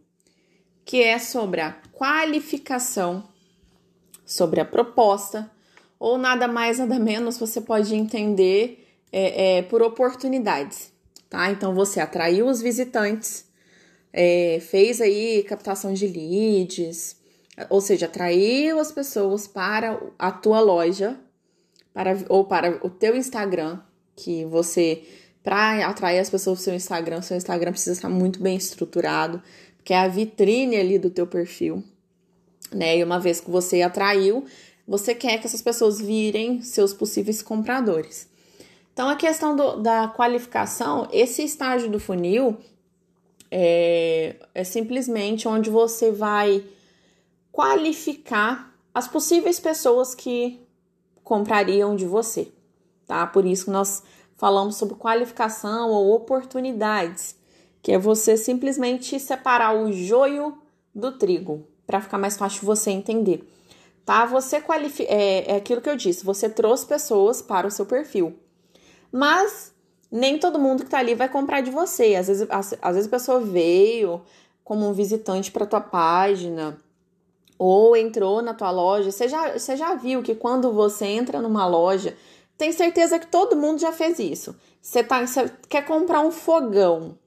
[0.85, 3.27] que é sobre a qualificação,
[4.27, 5.51] sobre a proposta,
[5.99, 10.93] ou nada mais, nada menos você pode entender é, é, por oportunidades.
[11.29, 11.51] tá?
[11.51, 13.47] Então você atraiu os visitantes,
[14.13, 17.17] é, fez aí captação de leads,
[17.69, 21.19] ou seja, atraiu as pessoas para a tua loja,
[21.93, 23.81] para, ou para o teu Instagram,
[24.15, 25.03] que você,
[25.43, 29.43] para atrair as pessoas para o seu Instagram, seu Instagram precisa estar muito bem estruturado,
[29.85, 31.83] que é a vitrine ali do teu perfil,
[32.73, 32.99] né?
[32.99, 34.45] E uma vez que você atraiu,
[34.89, 38.27] você quer que essas pessoas virem seus possíveis compradores.
[38.95, 42.57] Então, a questão do, da qualificação, esse estágio do funil
[43.51, 46.65] é, é simplesmente onde você vai
[47.53, 50.59] qualificar as possíveis pessoas que
[51.23, 52.49] comprariam de você,
[53.07, 53.27] tá?
[53.27, 54.03] Por isso que nós
[54.37, 57.37] falamos sobre qualificação ou oportunidades,
[57.83, 60.57] que é você simplesmente separar o joio
[60.95, 63.47] do trigo, para ficar mais fácil você entender.
[64.09, 64.25] Tá?
[64.25, 65.13] Você qualifica.
[65.13, 68.39] É, é aquilo que eu disse, você trouxe pessoas para o seu perfil.
[69.13, 69.71] Mas
[70.11, 72.15] nem todo mundo que tá ali vai comprar de você.
[72.15, 74.23] Às vezes, às, às vezes a pessoa veio
[74.65, 76.79] como um visitante para tua página
[77.59, 79.13] ou entrou na tua loja.
[79.13, 82.17] Você já, você já viu que quando você entra numa loja,
[82.57, 84.57] tem certeza que todo mundo já fez isso.
[84.81, 87.19] Você, tá, você quer comprar um fogão.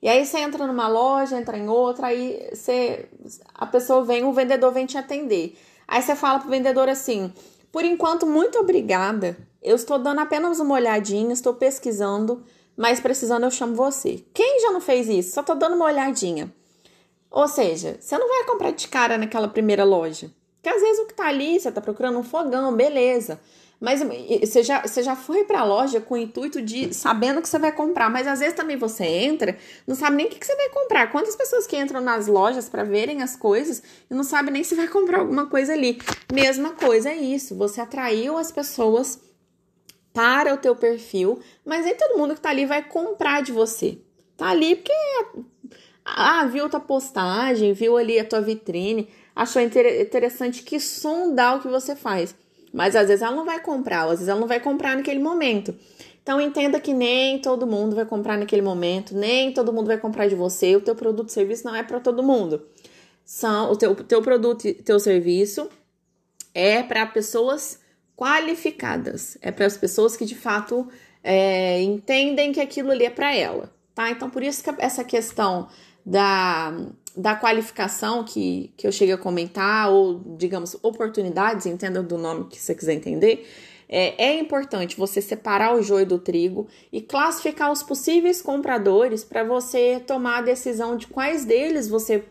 [0.00, 3.10] E aí você entra numa loja, entra em outra, aí você,
[3.54, 5.54] a pessoa vem, o vendedor vem te atender.
[5.88, 7.32] Aí você fala pro vendedor assim:
[7.72, 9.36] por enquanto, muito obrigada.
[9.62, 12.44] Eu estou dando apenas uma olhadinha, estou pesquisando,
[12.76, 14.24] mas precisando eu chamo você.
[14.32, 15.32] Quem já não fez isso?
[15.32, 16.52] Só estou dando uma olhadinha.
[17.30, 20.30] Ou seja, você não vai comprar de cara naquela primeira loja.
[20.56, 23.40] Porque às vezes o que tá ali, você tá procurando um fogão, beleza.
[23.80, 24.02] Mas
[24.40, 27.58] você já, você já foi para a loja com o intuito de sabendo que você
[27.60, 30.56] vai comprar, mas às vezes também você entra, não sabe nem o que, que você
[30.56, 31.12] vai comprar.
[31.12, 34.74] Quantas pessoas que entram nas lojas para verem as coisas e não sabe nem se
[34.74, 36.00] vai comprar alguma coisa ali.
[36.32, 39.20] Mesma coisa é isso, você atraiu as pessoas
[40.12, 43.98] para o teu perfil, mas nem todo mundo que tá ali vai comprar de você.
[44.36, 44.92] Tá ali porque
[46.04, 51.68] ah, viu tua postagem, viu ali a tua vitrine, achou interessante que sondar o que
[51.68, 52.34] você faz.
[52.78, 55.74] Mas às vezes ela não vai comprar, às vezes ela não vai comprar naquele momento.
[56.22, 60.28] Então entenda que nem todo mundo vai comprar naquele momento, nem todo mundo vai comprar
[60.28, 60.76] de você.
[60.76, 62.68] O teu produto serviço não é para todo mundo.
[63.24, 65.68] São o teu, teu produto e teu serviço
[66.54, 67.80] é para pessoas
[68.16, 70.86] qualificadas, é para as pessoas que de fato
[71.24, 74.08] é, entendem que aquilo ali é para ela, tá?
[74.08, 75.66] Então por isso que essa questão
[76.06, 76.72] da
[77.18, 82.56] da qualificação que, que eu cheguei a comentar, ou digamos, oportunidades, entenda do nome que
[82.56, 83.44] você quiser entender,
[83.88, 89.42] é, é importante você separar o joio do trigo e classificar os possíveis compradores para
[89.42, 92.24] você tomar a decisão de quais deles você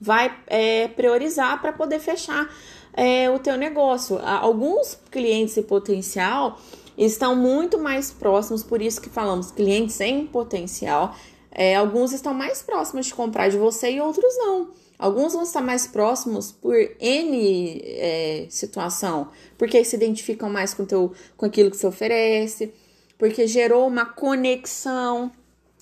[0.00, 2.52] vai é, priorizar para poder fechar
[2.92, 4.18] é, o teu negócio.
[4.18, 6.58] Alguns clientes em potencial
[6.98, 11.14] estão muito mais próximos, por isso que falamos clientes em potencial,
[11.54, 14.68] é, alguns estão mais próximos de comprar de você e outros não.
[14.98, 21.12] Alguns vão estar mais próximos por N é, situação, porque se identificam mais com, teu,
[21.36, 22.72] com aquilo que você oferece,
[23.18, 25.32] porque gerou uma conexão.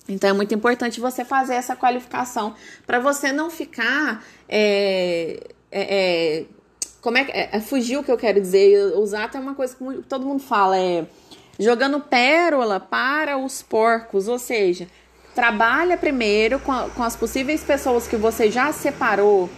[0.07, 2.55] Então é muito importante você fazer essa qualificação
[2.85, 4.25] para você não ficar.
[4.49, 5.39] É,
[5.71, 6.45] é, é
[7.01, 7.31] como é que.
[7.31, 8.97] É, é, fugir o que eu quero dizer.
[8.97, 11.05] Usar até uma coisa que todo mundo fala: é
[11.59, 14.87] jogando pérola para os porcos, ou seja,
[15.35, 19.49] Trabalha primeiro com, com as possíveis pessoas que você já separou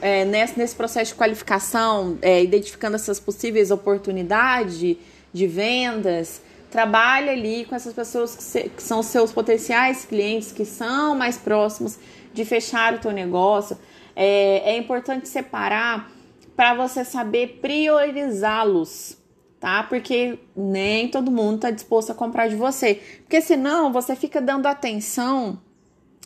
[0.00, 4.98] é, nesse, nesse processo de qualificação, é, identificando essas possíveis oportunidades de,
[5.32, 6.40] de vendas.
[6.70, 11.36] Trabalha ali com essas pessoas que, se, que são seus potenciais clientes, que são mais
[11.36, 11.98] próximos
[12.32, 13.76] de fechar o teu negócio.
[14.14, 16.10] É, é importante separar
[16.54, 19.16] para você saber priorizá-los
[19.66, 19.82] tá?
[19.82, 23.02] Porque nem todo mundo tá disposto a comprar de você.
[23.22, 25.58] Porque senão você fica dando atenção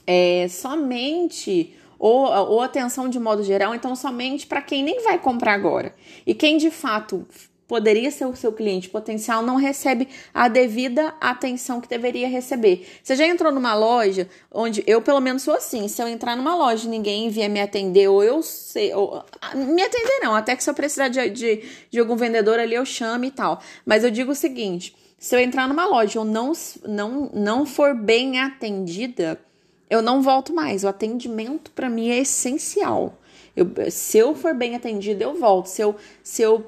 [0.07, 5.55] é, somente ou, ou atenção de modo geral, então somente para quem nem vai comprar
[5.55, 5.95] agora.
[6.27, 7.27] E quem de fato
[7.71, 12.85] poderia ser o seu cliente potencial não recebe a devida atenção que deveria receber.
[13.01, 16.57] Você já entrou numa loja onde eu pelo menos sou assim, se eu entrar numa
[16.57, 19.23] loja e ninguém vier me atender ou eu sei, ou,
[19.55, 22.85] me atender não, até que se eu precisar de, de, de algum vendedor ali eu
[22.85, 23.63] chame e tal.
[23.87, 26.51] Mas eu digo o seguinte, se eu entrar numa loja ou não,
[26.85, 29.41] não, não for bem atendida,
[29.89, 30.83] eu não volto mais.
[30.83, 33.15] O atendimento para mim é essencial.
[33.57, 35.67] Eu, se eu for bem atendida, eu volto.
[35.67, 36.65] Se eu, se eu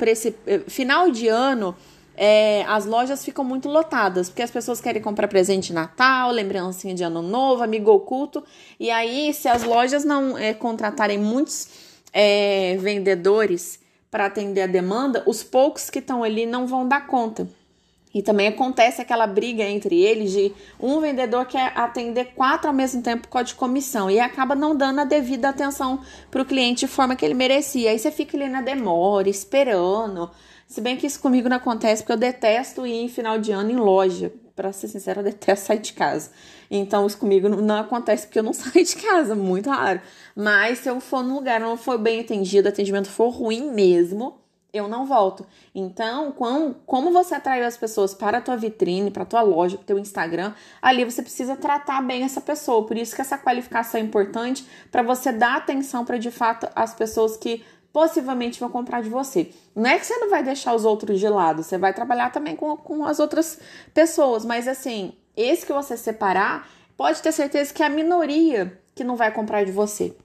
[0.46, 1.74] eh, final de ano,
[2.16, 6.94] é, as lojas ficam muito lotadas, porque as pessoas querem comprar presente de Natal, lembrancinha
[6.94, 8.44] de Ano Novo, amigo oculto.
[8.78, 11.68] E aí, se as lojas não é, contratarem muitos
[12.12, 17.48] é, vendedores para atender a demanda, os poucos que estão ali não vão dar conta.
[18.14, 23.00] E também acontece aquela briga entre eles de um vendedor quer atender quatro ao mesmo
[23.00, 26.80] tempo com a de comissão e acaba não dando a devida atenção para o cliente
[26.80, 27.90] de forma que ele merecia.
[27.90, 30.30] Aí você fica ali na demora, esperando.
[30.66, 33.70] Se bem que isso comigo não acontece, porque eu detesto ir em final de ano
[33.70, 34.32] em loja.
[34.54, 36.30] Para ser sincera, eu detesto sair de casa.
[36.70, 40.00] Então, isso comigo não acontece porque eu não saio de casa, muito raro.
[40.36, 44.41] Mas se eu for num lugar não for bem atendido, atendimento for ruim mesmo,
[44.72, 45.46] eu não volto.
[45.74, 49.76] Então, como, como você atraiu as pessoas para a tua vitrine, para a tua loja,
[49.76, 52.86] para o teu Instagram, ali você precisa tratar bem essa pessoa.
[52.86, 56.94] Por isso que essa qualificação é importante para você dar atenção para de fato as
[56.94, 59.50] pessoas que possivelmente vão comprar de você.
[59.76, 62.56] Não é que você não vai deixar os outros de lado, você vai trabalhar também
[62.56, 63.60] com, com as outras
[63.92, 69.04] pessoas, mas assim, esse que você separar, pode ter certeza que é a minoria que
[69.04, 70.16] não vai comprar de você.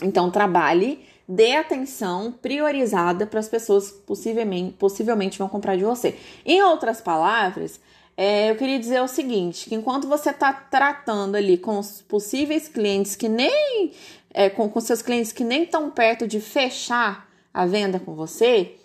[0.00, 6.16] Então, trabalhe dê atenção priorizada para as pessoas que possivelmente, possivelmente vão comprar de você.
[6.44, 7.80] Em outras palavras,
[8.16, 12.68] é, eu queria dizer o seguinte: que enquanto você está tratando ali com os possíveis
[12.68, 13.92] clientes que nem.
[14.34, 18.76] É, com, com seus clientes que nem estão perto de fechar a venda com você,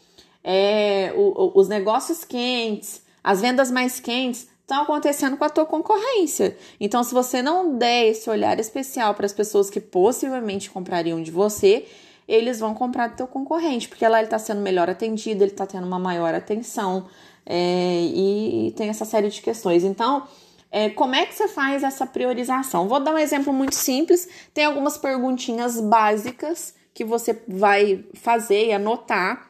[0.43, 5.65] é, o, o, os negócios quentes, as vendas mais quentes estão acontecendo com a tua
[5.65, 6.57] concorrência.
[6.81, 11.31] Então, se você não der esse olhar especial para as pessoas que possivelmente comprariam de
[11.31, 11.85] você,
[12.27, 15.65] eles vão comprar do teu concorrente, porque lá ele está sendo melhor atendido, ele está
[15.65, 17.07] tendo uma maior atenção
[17.45, 19.83] é, e, tem essa série de questões.
[19.83, 20.27] Então,
[20.69, 22.87] é, como é que você faz essa priorização?
[22.87, 24.27] Vou dar um exemplo muito simples.
[24.53, 29.49] Tem algumas perguntinhas básicas que você vai fazer e anotar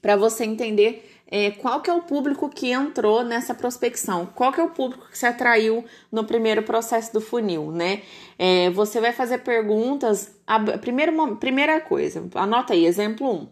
[0.00, 4.60] para você entender é, qual que é o público que entrou nessa prospecção, qual que
[4.60, 8.02] é o público que se atraiu no primeiro processo do funil, né?
[8.38, 13.34] É, você vai fazer perguntas, a primeira, primeira coisa, anota aí, exemplo 1.
[13.34, 13.48] Um,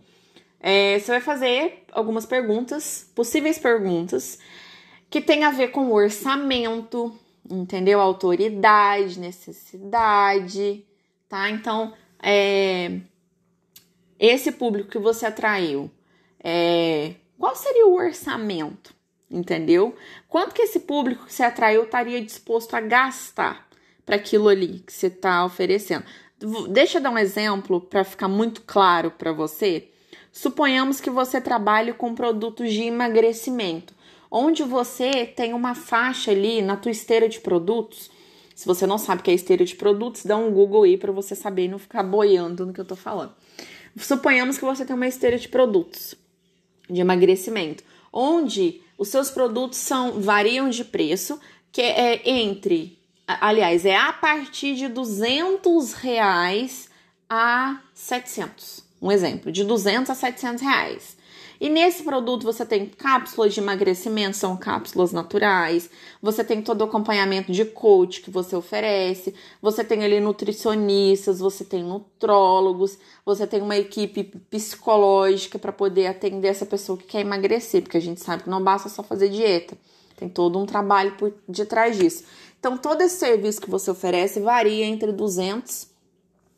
[0.59, 4.39] é, você vai fazer algumas perguntas, possíveis perguntas,
[5.11, 7.15] que tem a ver com orçamento,
[7.49, 8.01] entendeu?
[8.01, 10.83] Autoridade, necessidade,
[11.29, 11.51] tá?
[11.51, 13.01] Então, é,
[14.19, 15.91] esse público que você atraiu,
[16.43, 18.95] é, qual seria o orçamento?
[19.31, 19.95] Entendeu?
[20.29, 23.69] Quanto que esse público que você atraiu estaria disposto a gastar
[24.05, 26.05] para aquilo ali que você está oferecendo?
[26.71, 29.89] Deixa eu dar um exemplo para ficar muito claro para você.
[30.31, 33.95] Suponhamos que você trabalhe com produtos de emagrecimento,
[34.31, 38.11] onde você tem uma faixa ali na tua esteira de produtos.
[38.55, 41.11] Se você não sabe o que é esteira de produtos, dá um Google aí para
[41.11, 43.35] você saber e não ficar boiando no que eu tô falando.
[43.97, 46.15] Suponhamos que você tem uma esteira de produtos
[46.89, 51.39] de emagrecimento, onde os seus produtos são variam de preço,
[51.71, 56.89] que é entre, aliás, é a partir de 200 reais
[57.29, 58.85] a 700.
[59.01, 61.16] Um exemplo, de 200 a 700 reais.
[61.61, 65.89] E nesse produto você tem cápsulas de emagrecimento, são cápsulas naturais.
[66.21, 69.35] Você tem todo o acompanhamento de coach que você oferece.
[69.63, 76.49] Você tem ali nutricionistas, você tem nutrólogos, você tem uma equipe psicológica para poder atender
[76.49, 79.77] essa pessoa que quer emagrecer, porque a gente sabe que não basta só fazer dieta.
[80.17, 82.25] Tem todo um trabalho por detrás disso.
[82.59, 85.89] Então, todo esse serviço que você oferece varia entre 200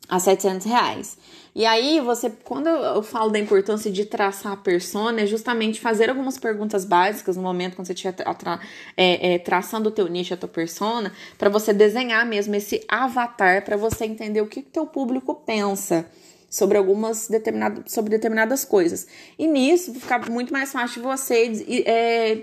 [0.07, 1.17] a 700 reais.
[1.59, 6.09] E aí, você, quando eu falo da importância de traçar a persona, é justamente fazer
[6.09, 8.61] algumas perguntas básicas no momento quando você estiver tra
[8.95, 13.65] é, é, traçando o teu nicho, a tua persona, para você desenhar mesmo esse avatar,
[13.65, 16.09] para você entender o que o teu público pensa
[16.49, 19.05] sobre algumas determinadas, sobre determinadas coisas.
[19.37, 21.51] E nisso fica muito mais fácil você
[21.85, 22.41] é,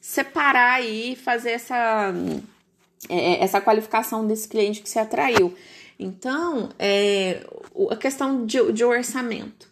[0.00, 2.14] separar e fazer essa,
[3.08, 5.52] é, essa qualificação desse cliente que você atraiu.
[5.98, 7.46] Então, é,
[7.90, 9.70] a questão de, de orçamento.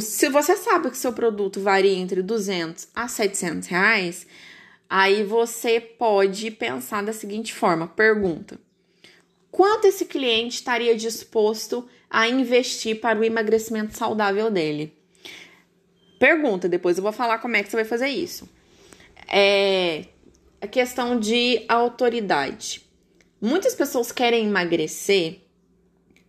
[0.00, 4.26] Se você sabe que seu produto varia entre 200 a 700 reais,
[4.88, 8.58] aí você pode pensar da seguinte forma: pergunta.
[9.50, 14.92] Quanto esse cliente estaria disposto a investir para o emagrecimento saudável dele?
[16.18, 18.48] Pergunta, depois eu vou falar como é que você vai fazer isso.
[19.26, 20.04] É
[20.60, 22.82] a questão de autoridade.
[23.40, 25.45] Muitas pessoas querem emagrecer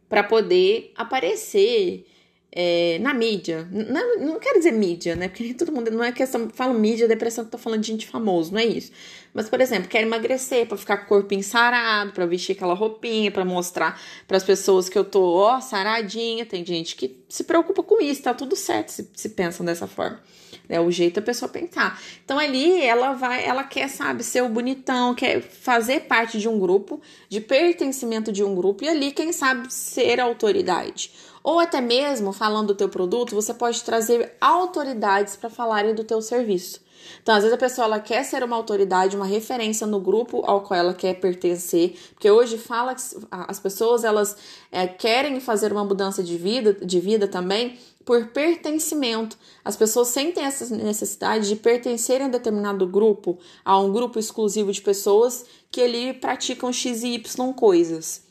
[0.09, 2.05] para poder aparecer
[2.51, 3.67] é, na mídia.
[3.71, 5.27] Não, não quero dizer mídia, né?
[5.27, 6.49] Porque todo mundo não é questão.
[6.49, 8.91] Falo mídia, depressão que tô falando de gente famoso, não é isso.
[9.33, 13.31] Mas, por exemplo, quero emagrecer para ficar com o corpinho sarado, para vestir aquela roupinha,
[13.31, 16.45] para mostrar para as pessoas que eu tô, ó, saradinha.
[16.45, 20.19] Tem gente que se preocupa com isso, tá tudo certo se, se pensam dessa forma.
[20.69, 22.01] É o jeito da pessoa pensar.
[22.25, 26.59] Então ali ela vai, ela quer, sabe, ser o bonitão, quer fazer parte de um
[26.59, 31.11] grupo, de pertencimento de um grupo, e ali, quem sabe, ser autoridade.
[31.43, 36.21] Ou até mesmo, falando do teu produto, você pode trazer autoridades para falarem do teu
[36.21, 36.81] serviço.
[37.21, 40.61] Então, às vezes a pessoa ela quer ser uma autoridade, uma referência no grupo ao
[40.61, 44.35] qual ela quer pertencer, porque hoje fala que as pessoas elas
[44.71, 47.77] é, querem fazer uma mudança de vida, de vida também
[48.07, 49.37] por pertencimento.
[49.65, 54.81] As pessoas sentem essa necessidade de pertencerem a determinado grupo, a um grupo exclusivo de
[54.81, 58.23] pessoas que ali praticam X e Y coisas.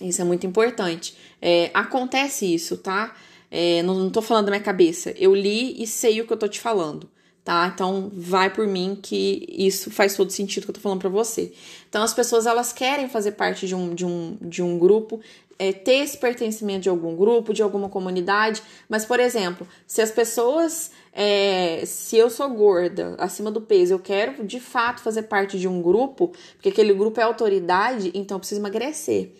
[0.00, 1.14] Isso é muito importante.
[1.42, 3.14] É, acontece isso, tá?
[3.50, 5.10] É, não, tô falando da minha cabeça.
[5.18, 7.11] Eu li e sei o que eu tô te falando
[7.44, 7.70] tá?
[7.74, 11.52] Então vai por mim que isso faz todo sentido que eu tô falando para você.
[11.88, 15.20] Então as pessoas elas querem fazer parte de um, de um, de um grupo,
[15.58, 20.10] é, ter esse pertencimento de algum grupo, de alguma comunidade, mas por exemplo, se as
[20.10, 25.58] pessoas é, se eu sou gorda, acima do peso, eu quero de fato fazer parte
[25.58, 29.32] de um grupo, porque aquele grupo é autoridade, então eu preciso emagrecer.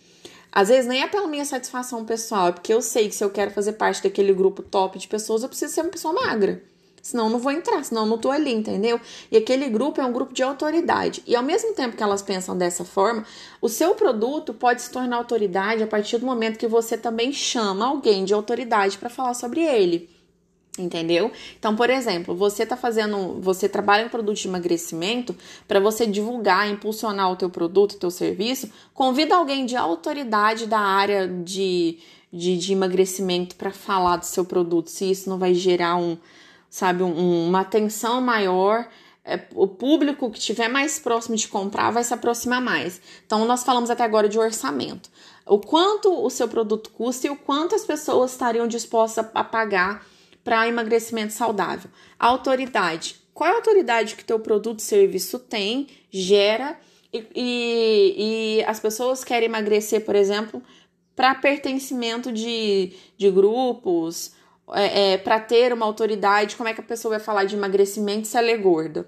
[0.51, 3.29] Às vezes nem é pela minha satisfação pessoal, é porque eu sei que se eu
[3.31, 6.61] quero fazer parte daquele grupo top de pessoas, eu preciso ser uma pessoa magra.
[7.03, 8.97] Senão eu não vou entrar, senão eu não tô ali, entendeu?
[9.29, 11.21] E aquele grupo é um grupo de autoridade.
[11.27, 13.25] E ao mesmo tempo que elas pensam dessa forma,
[13.61, 17.85] o seu produto pode se tornar autoridade a partir do momento que você também chama
[17.85, 20.09] alguém de autoridade para falar sobre ele.
[20.79, 21.29] Entendeu?
[21.59, 25.35] Então, por exemplo, você tá fazendo, você trabalha em produto de emagrecimento
[25.67, 30.79] para você divulgar, impulsionar o teu produto, o teu serviço, convida alguém de autoridade da
[30.79, 31.99] área de,
[32.31, 36.17] de, de emagrecimento para falar do seu produto, se isso não vai gerar um,
[36.73, 38.89] sabe, um, uma atenção maior.
[39.23, 42.99] É, o público que estiver mais próximo de comprar vai se aproximar mais.
[43.23, 45.07] Então, nós falamos até agora de orçamento.
[45.45, 50.03] O quanto o seu produto custa e o quanto as pessoas estariam dispostas a pagar
[50.43, 51.91] para emagrecimento saudável.
[52.17, 53.17] Autoridade.
[53.35, 56.75] Qual é a autoridade que teu produto serviço tem, gera
[57.13, 58.15] e, e,
[58.57, 60.59] e as pessoas querem emagrecer, por exemplo,
[61.15, 64.33] para pertencimento de, de grupos
[64.71, 68.27] é, é, para ter uma autoridade, como é que a pessoa vai falar de emagrecimento
[68.27, 69.07] se ela é gorda?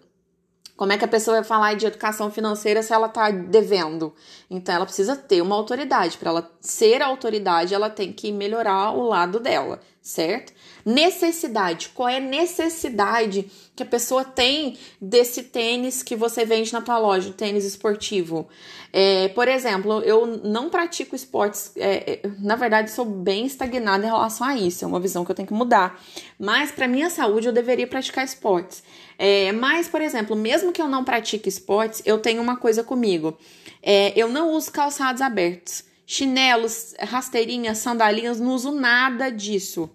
[0.76, 4.14] Como é que a pessoa vai falar de educação financeira se ela está devendo?
[4.50, 6.18] Então ela precisa ter uma autoridade.
[6.18, 10.52] Para ela ser autoridade, ela tem que melhorar o lado dela, certo?
[10.86, 11.90] Necessidade.
[11.96, 17.00] Qual é a necessidade que a pessoa tem desse tênis que você vende na tua
[17.00, 18.48] loja, tênis esportivo?
[18.94, 24.10] É, por exemplo, eu não pratico esportes, é, é, na verdade, sou bem estagnada em
[24.10, 26.00] relação a isso, é uma visão que eu tenho que mudar.
[26.40, 28.84] Mas para minha saúde, eu deveria praticar esportes.
[29.18, 33.36] É, mas, por exemplo, mesmo que eu não pratique esportes, eu tenho uma coisa comigo:
[33.82, 35.84] é, eu não uso calçados abertos.
[36.06, 39.90] Chinelos, rasteirinhas, sandalinhas, não uso nada disso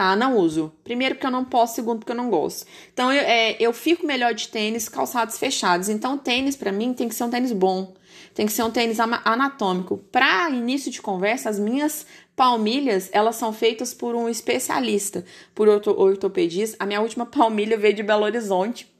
[0.00, 0.16] tá?
[0.16, 0.72] Não uso.
[0.82, 2.66] Primeiro porque eu não posso, segundo porque eu não gosto.
[2.90, 5.90] Então eu, é, eu fico melhor de tênis calçados fechados.
[5.90, 7.92] Então tênis para mim tem que ser um tênis bom.
[8.34, 9.98] Tem que ser um tênis anatômico.
[10.10, 15.22] Para início de conversa, as minhas palmilhas, elas são feitas por um especialista,
[15.54, 16.78] por ortopedista.
[16.80, 18.90] A minha última palmilha veio de Belo Horizonte,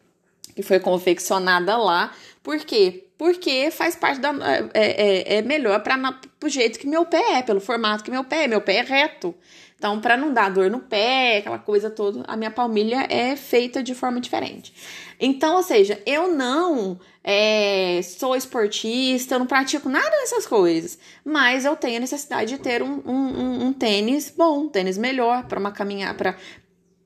[0.55, 2.13] que foi confeccionada lá.
[2.43, 3.07] Por quê?
[3.17, 4.35] Porque faz parte da.
[4.75, 8.25] É, é, é melhor para o jeito que meu pé é, pelo formato que meu
[8.25, 8.49] pé é.
[8.49, 9.35] Meu pé é reto.
[9.81, 13.83] Então, para não dar dor no pé, aquela coisa toda, a minha palmilha é feita
[13.83, 14.75] de forma diferente.
[15.19, 21.65] Então, ou seja, eu não é, sou esportista, eu não pratico nada dessas coisas, mas
[21.65, 25.59] eu tenho a necessidade de ter um, um, um tênis bom, um tênis melhor para
[25.59, 26.37] uma caminhar, para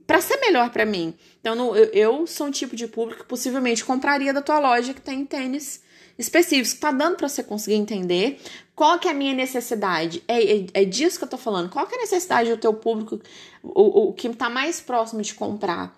[0.05, 1.15] para ser melhor para mim.
[1.41, 5.01] Então, eu, eu sou um tipo de público que possivelmente compraria da tua loja que
[5.01, 5.81] tem tênis
[6.19, 6.75] específicos.
[6.75, 8.41] Tá dando para você conseguir entender
[8.75, 10.23] qual que é a minha necessidade?
[10.27, 11.71] É, é, é, disso que eu tô falando.
[11.71, 13.21] Qual que é a necessidade do teu público,
[13.63, 15.97] o, o que tá mais próximo de comprar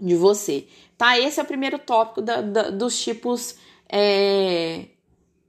[0.00, 0.66] de você?
[0.96, 1.18] Tá?
[1.18, 3.56] Esse é o primeiro tópico da, da, dos tipos
[3.88, 4.86] é,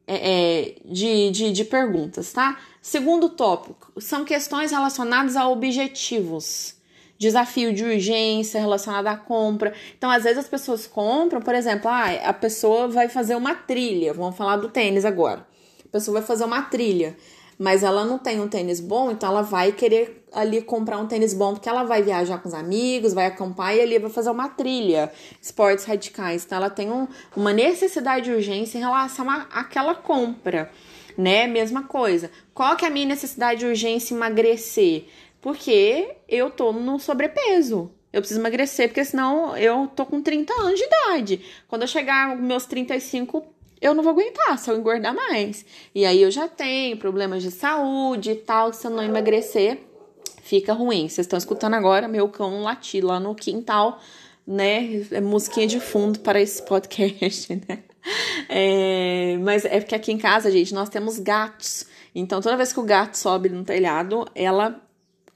[0.08, 2.60] é, é, de, de, de perguntas, tá?
[2.82, 6.79] Segundo tópico são questões relacionadas a objetivos
[7.20, 9.74] desafio de urgência relacionado à compra.
[9.98, 14.14] Então, às vezes as pessoas compram, por exemplo, ah, a pessoa vai fazer uma trilha,
[14.14, 15.46] vamos falar do tênis agora.
[15.86, 17.18] A pessoa vai fazer uma trilha,
[17.58, 21.34] mas ela não tem um tênis bom, então ela vai querer ali comprar um tênis
[21.34, 24.48] bom porque ela vai viajar com os amigos, vai acampar e ali vai fazer uma
[24.48, 25.12] trilha,
[25.42, 26.46] esportes radicais.
[26.46, 27.06] Então ela tem um,
[27.36, 30.72] uma necessidade de urgência em relação àquela compra,
[31.18, 31.48] né?
[31.48, 32.32] Mesma coisa.
[32.54, 35.08] Qual que é a minha necessidade de urgência em emagrecer?
[35.42, 37.92] Porque eu tô no sobrepeso.
[38.12, 41.46] Eu preciso emagrecer, porque senão eu tô com 30 anos de idade.
[41.68, 43.46] Quando eu chegar aos meus 35,
[43.80, 45.64] eu não vou aguentar se eu engordar mais.
[45.94, 49.80] E aí eu já tenho problemas de saúde e tal, se eu não emagrecer,
[50.42, 51.08] fica ruim.
[51.08, 54.00] Vocês estão escutando agora meu cão latir lá no quintal,
[54.46, 55.06] né?
[55.12, 57.84] É musiquinha de fundo para esse podcast, né?
[58.50, 61.86] É, mas é porque aqui em casa, gente, nós temos gatos.
[62.16, 64.82] Então, toda vez que o gato sobe no telhado, ela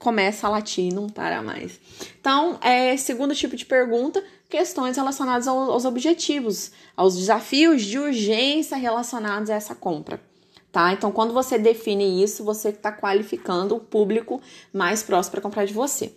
[0.04, 0.46] começa
[0.92, 1.80] não para mais.
[2.20, 8.76] Então, é, segundo tipo de pergunta, questões relacionadas ao, aos objetivos, aos desafios de urgência
[8.76, 10.20] relacionados a essa compra.
[10.70, 10.92] Tá?
[10.92, 14.42] Então, quando você define isso, você está qualificando o público
[14.74, 16.12] mais próximo para comprar de você.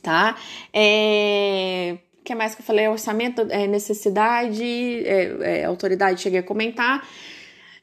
[0.00, 0.36] Tá?
[0.72, 1.98] É...
[2.22, 2.86] Que mais que eu falei?
[2.86, 7.04] Orçamento, é, necessidade, é, é, autoridade, cheguei a comentar.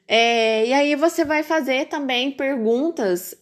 [0.06, 3.34] É, e aí você vai fazer também perguntas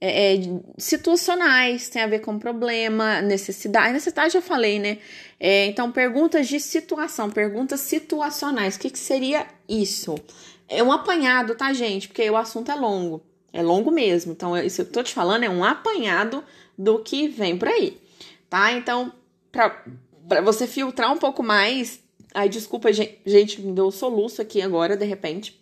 [0.00, 0.40] é, é,
[0.78, 3.92] situacionais, tem a ver com problema, necessidade.
[3.92, 4.98] Necessidade eu falei, né?
[5.38, 8.76] É, então, perguntas de situação, perguntas situacionais.
[8.76, 10.14] O que, que seria isso?
[10.68, 12.08] É um apanhado, tá, gente?
[12.08, 13.22] Porque o assunto é longo.
[13.52, 14.32] É longo mesmo.
[14.32, 16.44] Então, isso que eu tô te falando é um apanhado
[16.78, 18.00] do que vem por aí,
[18.48, 18.72] tá?
[18.72, 19.12] Então,
[19.52, 22.00] para você filtrar um pouco mais
[22.32, 25.60] Ai, desculpa, gente, me deu soluço aqui agora, de repente.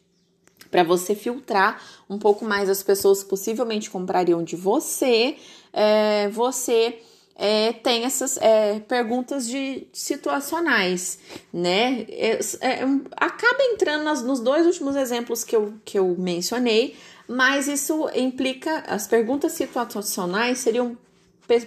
[0.71, 5.37] Para você filtrar um pouco mais as pessoas que possivelmente comprariam de você,
[5.73, 7.01] é, você
[7.39, 11.21] é, tem essas é, perguntas de situacionais,
[11.53, 12.05] né?
[12.09, 12.81] É, é,
[13.17, 16.97] acaba entrando nas, nos dois últimos exemplos que eu, que eu mencionei,
[17.29, 20.99] mas isso implica as perguntas situacionais seriam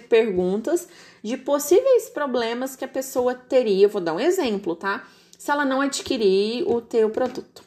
[0.08, 0.86] perguntas
[1.22, 3.88] de possíveis problemas que a pessoa teria.
[3.88, 5.04] vou dar um exemplo, tá?
[5.38, 7.64] Se ela não adquirir o teu produto,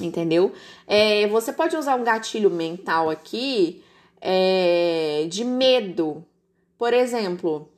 [0.00, 0.52] entendeu?
[0.86, 3.82] É, você pode usar um gatilho mental aqui
[4.20, 6.24] é, de medo.
[6.78, 7.68] Por exemplo,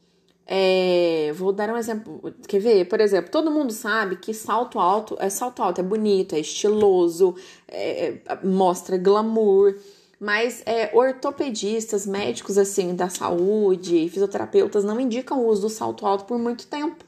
[0.47, 2.33] é, vou dar um exemplo.
[2.47, 2.85] Quer ver?
[2.87, 7.35] Por exemplo, todo mundo sabe que salto alto é salto alto, é bonito, é estiloso,
[7.67, 9.77] é, é mostra glamour.
[10.21, 16.25] Mas é, ortopedistas, médicos assim da saúde, fisioterapeutas não indicam o uso do salto alto
[16.25, 17.05] por muito tempo.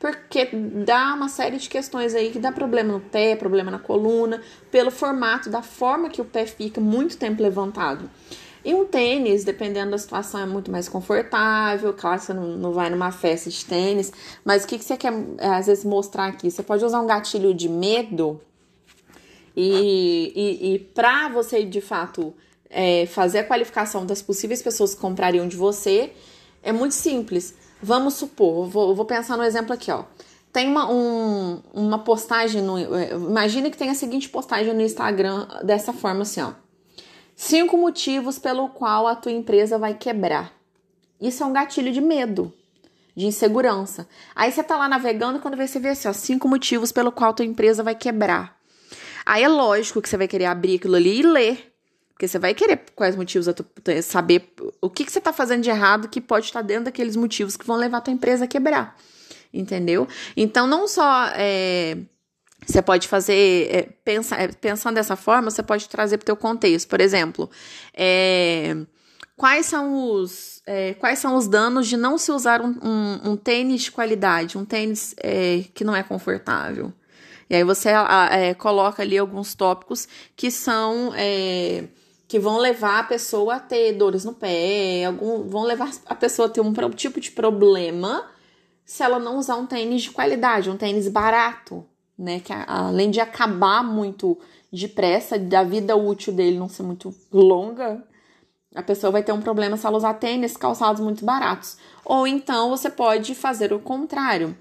[0.00, 4.40] Porque dá uma série de questões aí que dá problema no pé, problema na coluna,
[4.70, 8.10] pelo formato, da forma que o pé fica muito tempo levantado.
[8.64, 11.92] E um tênis, dependendo da situação, é muito mais confortável.
[11.92, 15.12] Claro, você não, não vai numa festa de tênis, mas o que, que você quer,
[15.38, 16.50] às vezes, mostrar aqui?
[16.50, 18.40] Você pode usar um gatilho de medo
[19.54, 22.32] e, e, e para você, de fato,
[22.70, 26.12] é, fazer a qualificação das possíveis pessoas que comprariam de você
[26.62, 27.54] é muito simples.
[27.82, 30.04] Vamos supor, vou, vou pensar no exemplo aqui, ó.
[30.52, 32.76] Tem uma, um, uma postagem no.
[32.96, 36.52] É, imagina que tem a seguinte postagem no Instagram dessa forma assim, ó.
[37.36, 40.52] Cinco motivos pelo qual a tua empresa vai quebrar.
[41.20, 42.52] Isso é um gatilho de medo,
[43.14, 44.08] de insegurança.
[44.34, 47.32] Aí você tá lá navegando quando você vê assim, ó, cinco motivos pelo qual a
[47.32, 48.58] tua empresa vai quebrar.
[49.24, 51.69] Aí é lógico que você vai querer abrir aquilo ali e ler.
[52.20, 53.48] Porque você vai querer quais motivos,
[54.02, 57.56] saber o que, que você está fazendo de errado que pode estar dentro daqueles motivos
[57.56, 58.94] que vão levar a tua empresa a quebrar.
[59.54, 60.06] Entendeu?
[60.36, 61.96] Então, não só é,
[62.66, 66.36] você pode fazer, é, pensa, é, pensando dessa forma, você pode trazer para o teu
[66.36, 66.90] contexto.
[66.90, 67.50] Por exemplo,
[67.94, 68.76] é,
[69.34, 73.36] quais são os é, quais são os danos de não se usar um, um, um
[73.36, 76.92] tênis de qualidade, um tênis é, que não é confortável.
[77.48, 77.88] E aí você
[78.30, 80.06] é, coloca ali alguns tópicos
[80.36, 81.12] que são
[82.30, 86.46] que vão levar a pessoa a ter dores no pé, algum, vão levar a pessoa
[86.46, 88.24] a ter um tipo de problema
[88.84, 91.84] se ela não usar um tênis de qualidade, um tênis barato,
[92.16, 92.38] né?
[92.38, 94.38] Que além de acabar muito
[94.72, 98.00] depressa, da vida útil dele não ser muito longa,
[98.76, 101.78] a pessoa vai ter um problema se ela usar tênis calçados muito baratos.
[102.04, 104.56] Ou então você pode fazer o contrário.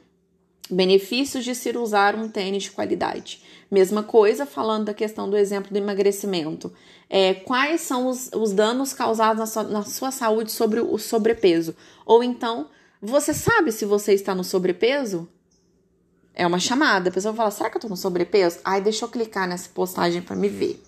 [0.71, 3.43] Benefícios de se usar um tênis de qualidade.
[3.69, 6.71] Mesma coisa falando da questão do exemplo do emagrecimento.
[7.09, 11.75] É, quais são os, os danos causados na sua, na sua saúde sobre o sobrepeso?
[12.05, 12.67] Ou então,
[13.01, 15.27] você sabe se você está no sobrepeso?
[16.33, 17.09] É uma chamada.
[17.09, 18.59] A pessoa fala: será que eu estou no sobrepeso?
[18.63, 20.81] Ai, deixa eu clicar nessa postagem para me ver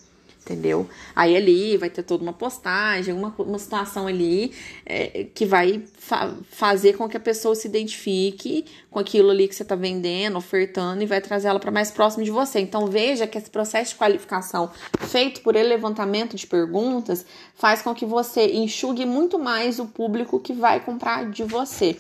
[0.44, 0.90] entendeu?
[1.16, 4.52] Aí ali vai ter toda uma postagem, uma, uma situação ali
[4.86, 9.56] é, que vai fa fazer com que a pessoa se identifique com aquilo ali que
[9.56, 12.60] você está vendendo, ofertando e vai trazer ela para mais próximo de você.
[12.60, 17.26] Então veja que esse processo de qualificação feito por ele levantamento de perguntas
[17.56, 21.98] faz com que você enxugue muito mais o público que vai comprar de você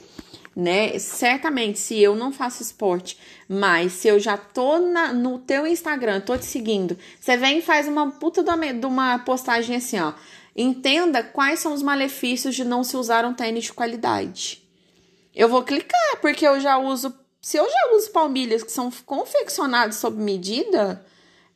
[0.56, 0.97] né?
[0.99, 6.22] Certamente, se eu não faço esporte, mas se eu já tô na, no teu Instagram,
[6.22, 10.14] tô te seguindo, você vem e faz uma puta de uma postagem assim, ó.
[10.56, 14.62] Entenda quais são os malefícios de não se usar um tênis de qualidade.
[15.34, 17.14] Eu vou clicar, porque eu já uso.
[17.41, 21.04] Se eu já uso palmilhas que são confeccionadas sob medida,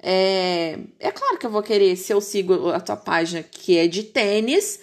[0.02, 3.86] é, é claro que eu vou querer, se eu sigo a tua página que é
[3.86, 4.80] de tênis,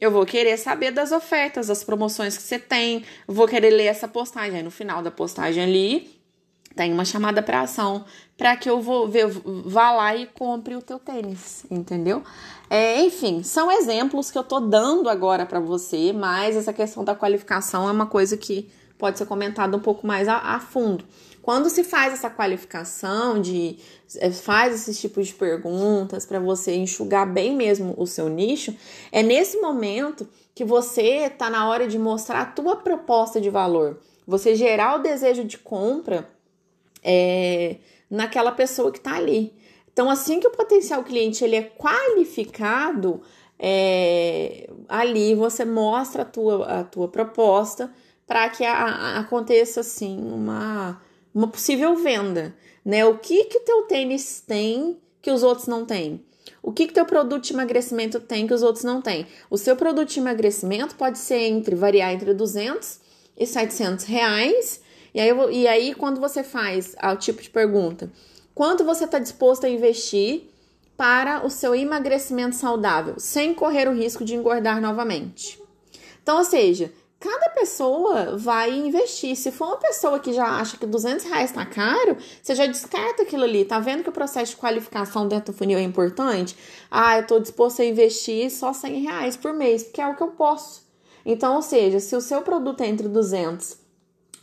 [0.00, 3.04] eu vou querer saber das ofertas, das promoções que você tem.
[3.26, 4.58] vou querer ler essa postagem.
[4.58, 6.18] Aí no final da postagem ali,
[6.76, 8.04] tem uma chamada para ação
[8.36, 12.22] para que eu vou ver, vá lá e compre o teu tênis, entendeu?
[12.70, 17.16] É, enfim, são exemplos que eu tô dando agora para você, mas essa questão da
[17.16, 21.04] qualificação é uma coisa que pode ser comentada um pouco mais a, a fundo.
[21.48, 23.78] Quando se faz essa qualificação de
[24.16, 28.76] é, faz esses tipos de perguntas para você enxugar bem mesmo o seu nicho,
[29.10, 33.98] é nesse momento que você está na hora de mostrar a tua proposta de valor.
[34.26, 36.28] Você gerar o desejo de compra
[37.02, 37.76] é,
[38.10, 39.54] naquela pessoa que está ali.
[39.90, 43.22] Então, assim que o potencial cliente ele é qualificado,
[43.58, 47.90] é, ali você mostra a tua, a tua proposta
[48.26, 51.00] para que a, a, aconteça assim uma,
[51.34, 52.54] uma possível venda,
[52.84, 53.04] né?
[53.04, 56.24] O que que teu tênis tem que os outros não têm?
[56.62, 59.26] O que que teu produto de emagrecimento tem que os outros não têm?
[59.50, 63.00] O seu produto de emagrecimento pode ser entre variar entre 200
[63.36, 64.80] e 700 reais.
[65.14, 68.10] E aí, e aí quando você faz o tipo de pergunta,
[68.54, 70.48] quanto você está disposto a investir
[70.96, 75.60] para o seu emagrecimento saudável, sem correr o risco de engordar novamente?
[76.22, 79.34] Então, ou seja, cada pessoa vai investir.
[79.36, 83.22] Se for uma pessoa que já acha que 200 reais tá caro, você já descarta
[83.22, 83.64] aquilo ali.
[83.64, 86.56] Tá vendo que o processo de qualificação dentro do funil é importante?
[86.90, 90.22] Ah, eu tô disposto a investir só 100 reais por mês, porque é o que
[90.22, 90.86] eu posso.
[91.26, 93.76] Então, ou seja, se o seu produto é entre 200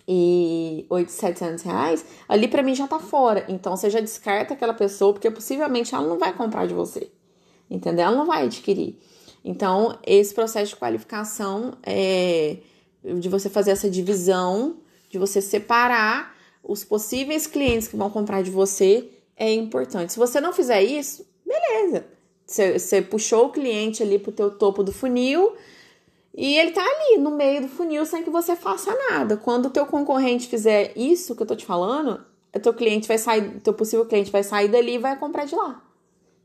[0.07, 3.45] e 800, 700 reais, ali para mim já tá fora.
[3.47, 7.09] Então, você já descarta aquela pessoa, porque possivelmente ela não vai comprar de você.
[7.69, 8.05] Entendeu?
[8.05, 8.99] Ela não vai adquirir.
[9.47, 12.57] Então, esse processo de qualificação é
[13.03, 14.77] de você fazer essa divisão,
[15.07, 20.13] de você separar os possíveis clientes que vão comprar de você é importante.
[20.13, 22.07] Se você não fizer isso, beleza.
[22.43, 25.53] Você, puxou o cliente ali pro teu topo do funil
[26.33, 29.37] e ele tá ali no meio do funil sem que você faça nada.
[29.37, 32.19] Quando o teu concorrente fizer isso que eu tô te falando,
[32.53, 35.55] o teu cliente vai sair, teu possível cliente vai sair dali e vai comprar de
[35.55, 35.83] lá.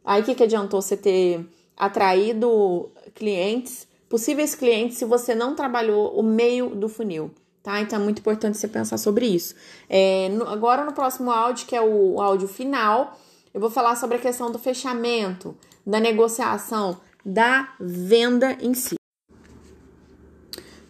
[0.04, 1.46] Aí o que, que adiantou você ter
[1.80, 7.30] atraído clientes, possíveis clientes, se você não trabalhou o meio do funil.
[7.62, 7.80] Tá?
[7.80, 9.54] Então é muito importante você pensar sobre isso.
[9.88, 13.18] É, no, agora no próximo áudio, que é o, o áudio final,
[13.54, 15.56] eu vou falar sobre a questão do fechamento,
[15.86, 18.96] da negociação, da venda em si.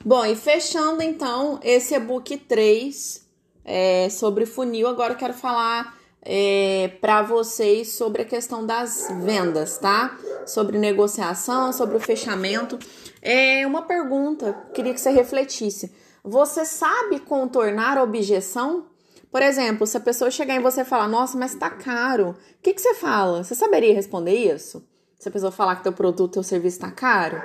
[0.04, 3.26] Bom, e fechando então esse e-book 3
[3.64, 9.78] é, sobre funil, agora eu quero falar é, para vocês sobre a questão das vendas,
[9.78, 10.18] tá?
[10.46, 12.78] Sobre negociação, sobre o fechamento.
[13.22, 15.92] É uma pergunta, queria que você refletisse.
[16.22, 18.86] Você sabe contornar a objeção?
[19.30, 22.62] Por exemplo, se a pessoa chegar em você e falar, nossa, mas tá caro, o
[22.62, 23.42] que, que você fala?
[23.44, 24.84] Você saberia responder isso?
[25.18, 27.40] Se a pessoa falar que teu produto, teu serviço tá caro?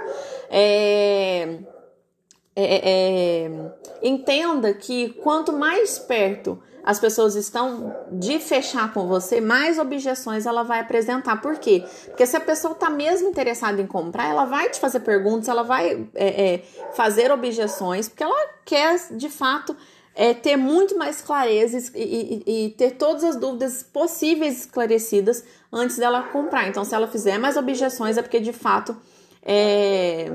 [0.49, 1.59] É...
[2.57, 3.51] É, é,
[4.01, 10.61] entenda que quanto mais perto as pessoas estão de fechar com você, mais objeções ela
[10.61, 11.41] vai apresentar.
[11.41, 11.83] Por quê?
[12.05, 15.63] Porque se a pessoa está mesmo interessada em comprar, ela vai te fazer perguntas, ela
[15.63, 16.63] vai é, é,
[16.93, 19.75] fazer objeções, porque ela quer de fato
[20.13, 25.97] é, ter muito mais clareza e, e, e, ter todas as dúvidas possíveis esclarecidas antes
[25.97, 26.67] dela comprar.
[26.67, 28.95] Então, se ela fizer mais objeções, é porque de fato
[29.41, 30.31] é,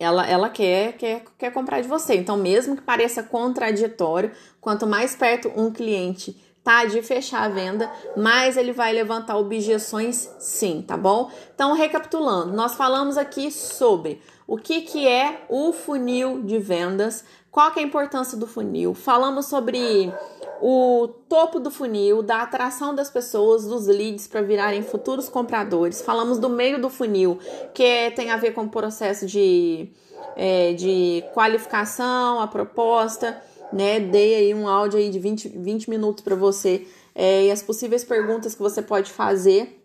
[0.00, 2.16] ela, ela quer, quer, quer comprar de você.
[2.16, 6.34] Então, mesmo que pareça contraditório, quanto mais perto um cliente
[6.64, 11.30] tá de fechar a venda, mais ele vai levantar objeções sim, tá bom?
[11.54, 17.72] Então, recapitulando, nós falamos aqui sobre o que, que é o funil de vendas, qual
[17.72, 20.12] que é a importância do funil, falamos sobre
[20.60, 26.02] o topo do funil, da atração das pessoas, dos leads para virarem futuros compradores.
[26.02, 27.38] Falamos do meio do funil,
[27.74, 29.88] que tem a ver com o processo de,
[30.36, 33.42] é, de qualificação, a proposta,
[33.72, 33.98] né?
[33.98, 38.04] Dei aí um áudio aí de 20, 20 minutos para você é, e as possíveis
[38.04, 39.82] perguntas que você pode fazer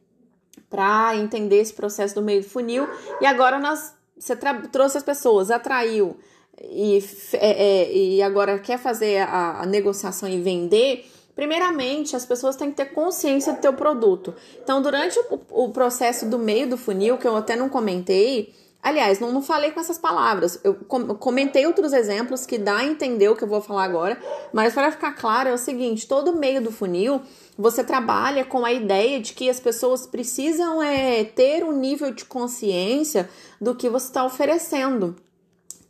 [0.69, 2.87] para entender esse processo do meio do funil.
[3.21, 4.35] E agora nós, você
[4.71, 6.17] trouxe as pessoas, atraiu
[6.61, 7.03] e,
[7.33, 12.69] é, é, e agora quer fazer a, a negociação e vender, Primeiramente, as pessoas têm
[12.69, 14.33] que ter consciência do teu produto.
[14.63, 19.19] Então, durante o, o, processo do meio do funil, que eu até não comentei, aliás,
[19.19, 20.75] não, não falei com essas palavras, eu
[21.19, 24.17] comentei outros exemplos que dá a entender o que eu vou falar agora,
[24.53, 27.21] mas para ficar claro é o seguinte: todo meio do funil
[27.57, 32.23] você trabalha com a ideia de que as pessoas precisam é, ter um nível de
[32.23, 33.29] consciência
[33.59, 35.17] do que você está oferecendo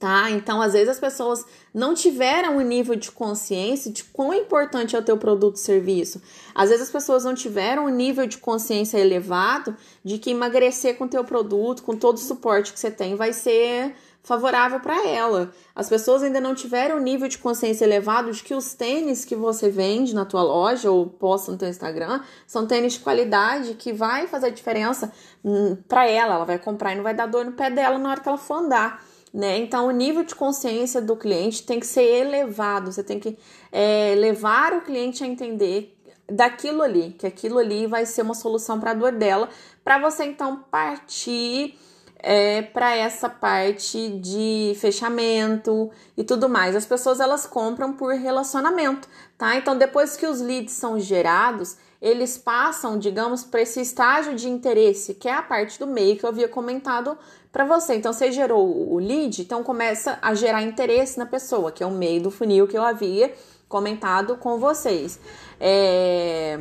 [0.06, 0.30] tá?
[0.30, 1.44] Então, às vezes as pessoas
[1.74, 5.60] não tiveram o um nível de consciência de quão importante é o teu produto e
[5.60, 6.22] serviço.
[6.54, 11.06] Às vezes as pessoas não tiveram um nível de consciência elevado de que emagrecer com
[11.06, 15.52] o teu produto, com todo o suporte que você tem, vai ser favorável para ela.
[15.76, 19.36] As pessoas ainda não tiveram um nível de consciência elevado de que os tênis que
[19.36, 23.92] você vende na tua loja ou posta no teu Instagram são tênis de qualidade que
[23.92, 25.12] vai fazer diferença
[25.44, 26.36] hum, para ela.
[26.36, 28.38] Ela vai comprar e não vai dar dor no pé dela na hora que ela
[28.38, 29.04] for andar.
[29.36, 29.58] Né?
[29.58, 32.90] Então, o nível de consciência do cliente tem que ser elevado.
[32.90, 33.38] Você tem que
[33.70, 35.94] é, levar o cliente a entender
[36.32, 39.50] daquilo ali, que aquilo ali vai ser uma solução para a dor dela,
[39.84, 41.78] para você então partir
[42.18, 46.74] é, para essa parte de fechamento e tudo mais.
[46.74, 49.06] As pessoas elas compram por relacionamento,
[49.38, 49.58] tá?
[49.58, 55.14] Então depois que os leads são gerados, eles passam, digamos, para esse estágio de interesse,
[55.14, 57.18] que é a parte do meio que eu havia comentado
[57.56, 57.96] para você.
[57.96, 61.92] Então você gerou o lead, então começa a gerar interesse na pessoa, que é o
[61.92, 63.34] meio do funil que eu havia
[63.70, 65.18] comentado com vocês.
[65.58, 66.60] É...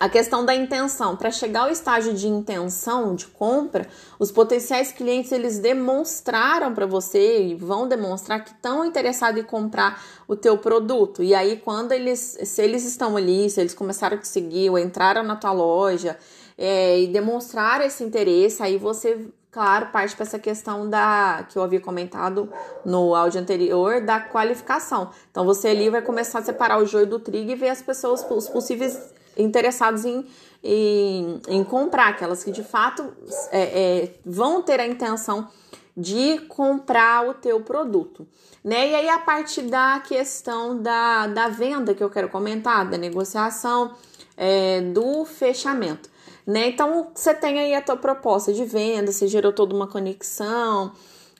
[0.00, 3.86] A questão da intenção, para chegar ao estágio de intenção de compra,
[4.18, 10.02] os potenciais clientes eles demonstraram para você e vão demonstrar que estão interessados em comprar
[10.26, 11.22] o teu produto.
[11.22, 14.78] E aí quando eles, se eles estão ali, se eles começaram a te seguir ou
[14.78, 16.16] entraram na tua loja
[16.56, 21.62] é, e demonstraram esse interesse, aí você claro, parte para essa questão da que eu
[21.62, 22.50] havia comentado
[22.84, 25.10] no áudio anterior da qualificação.
[25.30, 28.24] Então você ali vai começar a separar o joio do trigo e ver as pessoas,
[28.28, 28.98] os possíveis
[29.36, 30.26] interessados em,
[30.62, 33.12] em, em comprar, aquelas que de fato
[33.50, 35.48] é, é, vão ter a intenção
[35.96, 38.26] de comprar o teu produto,
[38.62, 38.90] né?
[38.90, 43.94] E aí a parte da questão da, da venda que eu quero comentar, da negociação,
[44.36, 46.08] é, do fechamento
[46.48, 46.68] né?
[46.68, 50.90] Então você tem aí a tua proposta de venda, você gerou toda uma conexão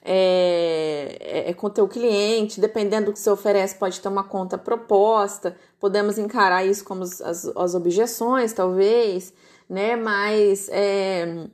[0.05, 4.23] é, é, é com o teu cliente, dependendo do que você oferece, pode ter uma
[4.23, 9.33] conta proposta, podemos encarar isso como as, as objeções, talvez,
[9.67, 9.97] né?
[9.97, 11.47] Mas é,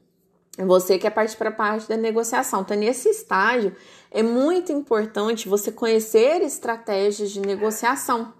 [0.58, 2.62] você quer partir para a parte da negociação.
[2.62, 3.72] Então, nesse estágio,
[4.10, 8.32] é muito importante você conhecer estratégias de negociação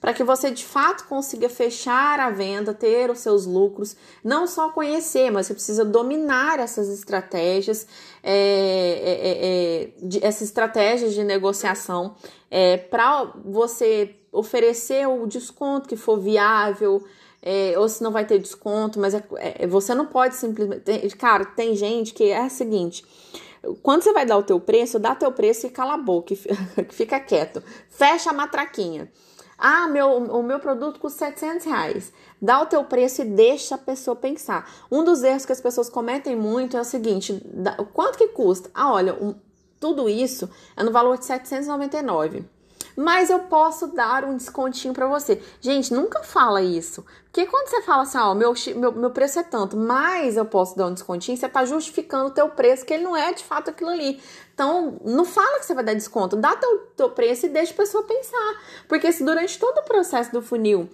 [0.00, 3.94] para que você de fato consiga fechar a venda, ter os seus lucros,
[4.24, 7.86] não só conhecer, mas você precisa dominar essas estratégias,
[8.22, 12.14] é, é, é, é de, essas estratégias de negociação
[12.50, 17.04] é, para você oferecer o desconto que for viável.
[17.42, 19.14] É, ou se não vai ter desconto, mas
[19.66, 21.16] você não pode simplesmente.
[21.16, 23.02] Cara, tem gente que é a seguinte:
[23.82, 26.34] quando você vai dar o teu preço, dá teu preço e cala a boca,
[26.90, 29.10] fica quieto, fecha a matraquinha.
[29.62, 32.12] Ah, meu, o meu produto custa 700 reais.
[32.40, 34.66] Dá o teu preço e deixa a pessoa pensar.
[34.90, 37.38] Um dos erros que as pessoas cometem muito é o seguinte:
[37.92, 38.70] quanto que custa?
[38.72, 39.34] Ah, olha, um,
[39.78, 42.44] tudo isso é no valor de 799
[43.00, 45.40] mas eu posso dar um descontinho para você.
[45.58, 47.02] Gente, nunca fala isso.
[47.24, 50.76] Porque quando você fala assim, ó, meu, meu, meu preço é tanto, mas eu posso
[50.76, 53.70] dar um descontinho, você tá justificando o teu preço, que ele não é de fato
[53.70, 54.20] aquilo ali.
[54.52, 57.76] Então, não fala que você vai dar desconto, dá teu, teu preço e deixa a
[57.76, 58.60] pessoa pensar.
[58.86, 60.86] Porque se durante todo o processo do funil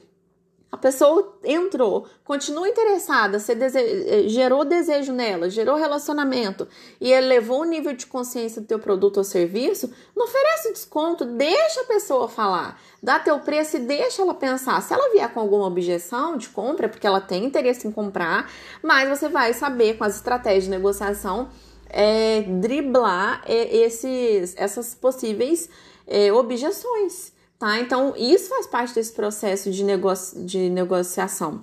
[0.77, 3.79] a pessoa entrou, continua interessada, você dese...
[3.79, 6.69] Eh, gerou desejo nela, gerou relacionamento
[7.01, 11.81] e elevou o nível de consciência do teu produto ou serviço, não oferece desconto, deixa
[11.81, 14.83] a pessoa falar, dá teu preço e deixa ela pensar.
[14.83, 18.51] Se ela vier com alguma objeção de compra, porque ela tem interesse em comprar,
[18.83, 21.49] mas você vai saber com as estratégias de negociação
[21.89, 25.71] é, driblar é, esses, essas possíveis
[26.07, 27.79] é, objeções tá?
[27.81, 31.63] Então, isso faz parte desse processo de, negoci de negociação,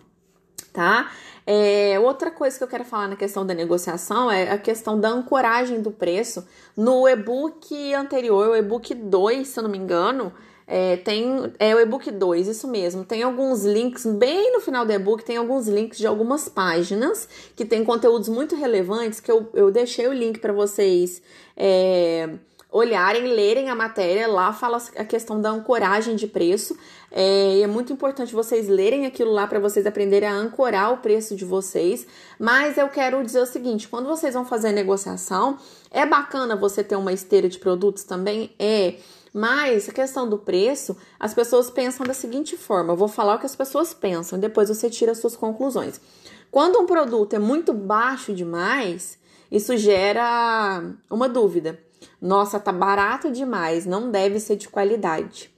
[0.71, 1.11] tá?
[1.45, 5.09] É, outra coisa que eu quero falar na questão da negociação é a questão da
[5.09, 6.47] ancoragem do preço.
[6.75, 10.31] No e-book anterior, o e-book 2, se eu não me engano,
[10.65, 13.03] é, tem é o e-book 2, isso mesmo.
[13.03, 17.65] Tem alguns links, bem no final do e-book, tem alguns links de algumas páginas que
[17.65, 21.21] tem conteúdos muito relevantes que eu, eu deixei o link para vocês.
[21.57, 22.29] É,
[22.73, 26.75] olharem, lerem a matéria, lá fala a questão da ancoragem de preço.
[27.11, 31.35] É, é muito importante vocês lerem aquilo lá para vocês aprenderem a ancorar o preço
[31.35, 32.07] de vocês.
[32.39, 35.59] Mas eu quero dizer o seguinte: quando vocês vão fazer negociação,
[35.91, 38.51] é bacana você ter uma esteira de produtos também?
[38.57, 38.95] É.
[39.31, 43.39] Mas a questão do preço, as pessoas pensam da seguinte forma: eu vou falar o
[43.39, 46.01] que as pessoas pensam, depois você tira as suas conclusões.
[46.49, 49.17] Quando um produto é muito baixo demais,
[49.51, 51.79] isso gera uma dúvida.
[52.23, 55.53] Nossa, tá barato demais, não deve ser de qualidade.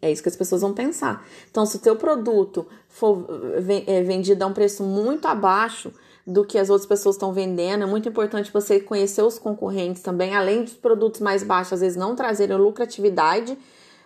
[0.00, 1.26] É isso que as pessoas vão pensar.
[1.50, 3.26] Então, se o teu produto for
[3.88, 5.92] é, vendido a um preço muito abaixo
[6.24, 10.36] do que as outras pessoas estão vendendo, é muito importante você conhecer os concorrentes também,
[10.36, 13.58] além dos produtos mais baixos, às vezes não trazerem lucratividade.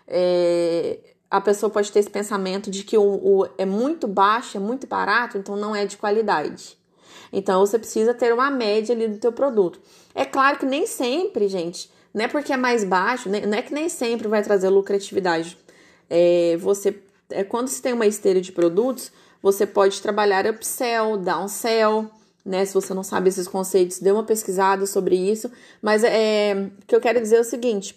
[0.06, 1.00] É,
[1.30, 4.86] a pessoa pode ter esse pensamento de que o, o é muito baixo, é muito
[4.86, 6.78] barato, então não é de qualidade.
[7.30, 9.78] Então você precisa ter uma média ali do teu produto.
[10.18, 13.62] É claro que nem sempre, gente, não é porque é mais baixo, né, não é
[13.62, 15.56] que nem sempre vai trazer lucratividade.
[16.10, 17.00] É, você,
[17.30, 22.10] é, quando você tem uma esteira de produtos, você pode trabalhar upsell, downsell,
[22.44, 22.64] né?
[22.64, 25.48] Se você não sabe esses conceitos, dê uma pesquisada sobre isso.
[25.80, 27.94] Mas é, o que eu quero dizer é o seguinte: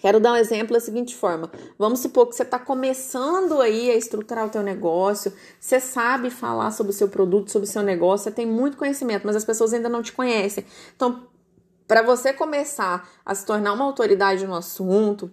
[0.00, 1.50] Quero dar um exemplo da seguinte forma.
[1.78, 6.70] Vamos supor que você está começando aí a estruturar o teu negócio, você sabe falar
[6.70, 9.72] sobre o seu produto, sobre o seu negócio, você tem muito conhecimento, mas as pessoas
[9.72, 10.64] ainda não te conhecem.
[10.94, 11.26] Então,
[11.88, 15.32] para você começar a se tornar uma autoridade no assunto,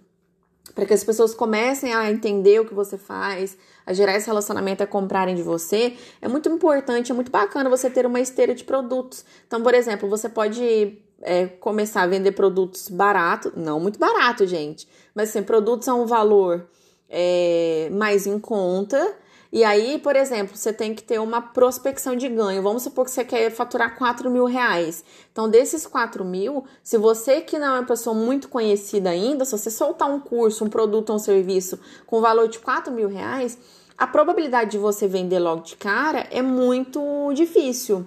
[0.73, 4.81] para que as pessoas comecem a entender o que você faz, a gerar esse relacionamento,
[4.81, 8.63] a comprarem de você, é muito importante, é muito bacana você ter uma esteira de
[8.63, 9.25] produtos.
[9.45, 14.87] Então, por exemplo, você pode é, começar a vender produtos baratos, não muito barato, gente,
[15.13, 16.67] mas assim, produtos a um valor
[17.09, 19.15] é, mais em conta.
[19.55, 22.61] E aí, por exemplo, você tem que ter uma prospecção de ganho.
[22.61, 25.01] Vamos supor que você quer faturar 4 mil reais.
[25.31, 29.57] Então, desses 4 mil, se você que não é uma pessoa muito conhecida ainda, se
[29.57, 33.57] você soltar um curso, um produto ou um serviço com valor de 4 mil reais,
[33.97, 38.05] a probabilidade de você vender logo de cara é muito difícil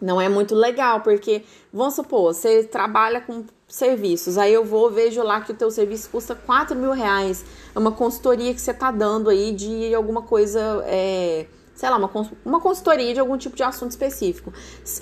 [0.00, 5.22] não é muito legal, porque vamos supor, você trabalha com serviços, aí eu vou, vejo
[5.22, 7.44] lá que o teu serviço custa 4 mil reais,
[7.76, 12.10] é uma consultoria que você tá dando aí de alguma coisa, é, sei lá, uma,
[12.42, 14.50] uma consultoria de algum tipo de assunto específico.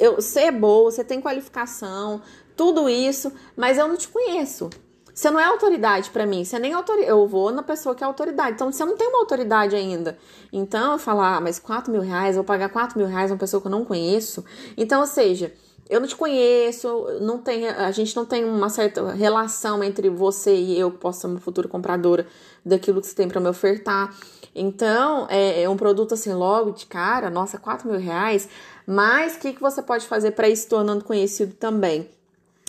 [0.00, 2.20] Eu, você é boa, você tem qualificação,
[2.56, 4.70] tudo isso, mas eu não te conheço.
[5.14, 7.08] Você não é autoridade para mim, você nem autoridade.
[7.08, 8.54] Eu vou na pessoa que é autoridade.
[8.56, 10.18] Então você não tem uma autoridade ainda.
[10.52, 13.38] Então eu falar, ah, mas 4 mil reais, vou pagar 4 mil reais a uma
[13.38, 14.44] pessoa que eu não conheço.
[14.76, 15.54] Então, ou seja,
[15.88, 20.54] eu não te conheço, não tem, a gente não tem uma certa relação entre você
[20.54, 22.26] e eu, que posso ser uma futura compradora
[22.64, 24.14] daquilo que você tem para me ofertar.
[24.54, 28.48] Então, é, é, um produto assim, logo de cara, nossa, 4 mil reais.
[28.86, 32.08] Mas o que, que você pode fazer para ir se tornando conhecido também?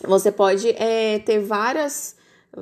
[0.03, 2.15] Você pode é, ter várias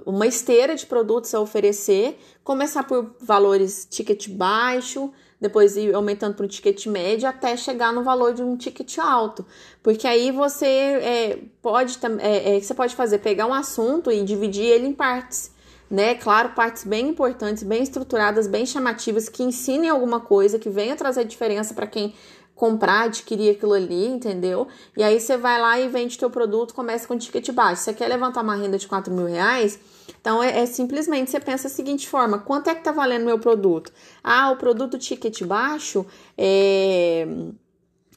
[0.06, 5.12] uma esteira de produtos a oferecer, começar por valores ticket baixo,
[5.44, 9.46] depois ir aumentando para um ticket médio até chegar no valor de um ticket alto.
[9.84, 14.64] Porque aí você é, pode é, é, você pode fazer pegar um assunto e dividir
[14.64, 15.52] ele em partes.
[15.92, 16.16] Né?
[16.16, 21.26] Claro, partes bem importantes, bem estruturadas, bem chamativas, que ensinem alguma coisa, que venha trazer
[21.26, 22.16] diferença para quem
[22.56, 24.68] comprar, adquirir aquilo ali, entendeu?
[24.96, 27.82] E aí você vai lá e vende teu produto, começa com ticket baixo.
[27.82, 29.80] Você quer levantar uma renda de 4 mil reais?
[30.20, 33.40] Então é, é, simplesmente você pensa da seguinte forma: quanto é que tá valendo meu
[33.40, 33.92] produto?
[34.24, 36.06] Ah, o produto ticket baixo
[36.38, 37.28] é.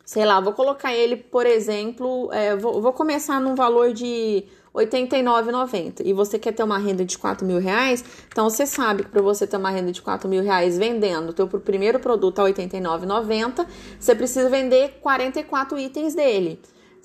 [0.05, 4.45] Sei lá, vou colocar ele, por exemplo, é, vou, vou começar num valor de
[4.77, 9.05] R$ 89,90 e você quer ter uma renda de 4 mil reais, então você sabe
[9.05, 12.41] que para você ter uma renda de 4 mil reais vendendo o teu primeiro produto
[12.41, 13.67] a R$ 89,90,
[13.99, 16.61] você precisa vender 44 itens dele.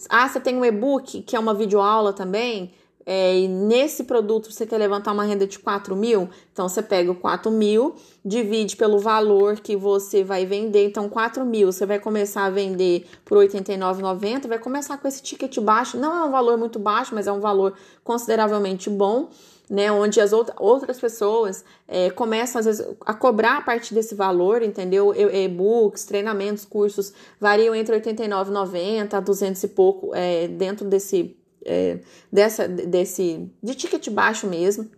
[0.10, 2.74] Ah, você tem um e-book, que é uma videoaula também,
[3.06, 7.12] é, e nesse produto você quer levantar uma renda de 4 mil, então você pega
[7.12, 12.00] o 4 mil, divide pelo valor que você vai vender, então 4 mil você vai
[12.00, 16.32] começar a vender por R$ 89,90, vai começar com esse ticket baixo, não é um
[16.32, 17.74] valor muito baixo, mas é um valor
[18.04, 19.30] consideravelmente bom,
[19.70, 24.62] né, onde as outras pessoas é, começam às vezes a cobrar a partir desse valor,
[24.62, 25.14] entendeu?
[25.16, 32.00] E-books, treinamentos, cursos variam entre R$ 89,90 a 200 e pouco é, dentro desse é,
[32.32, 34.90] dessa, desse, de ticket baixo mesmo.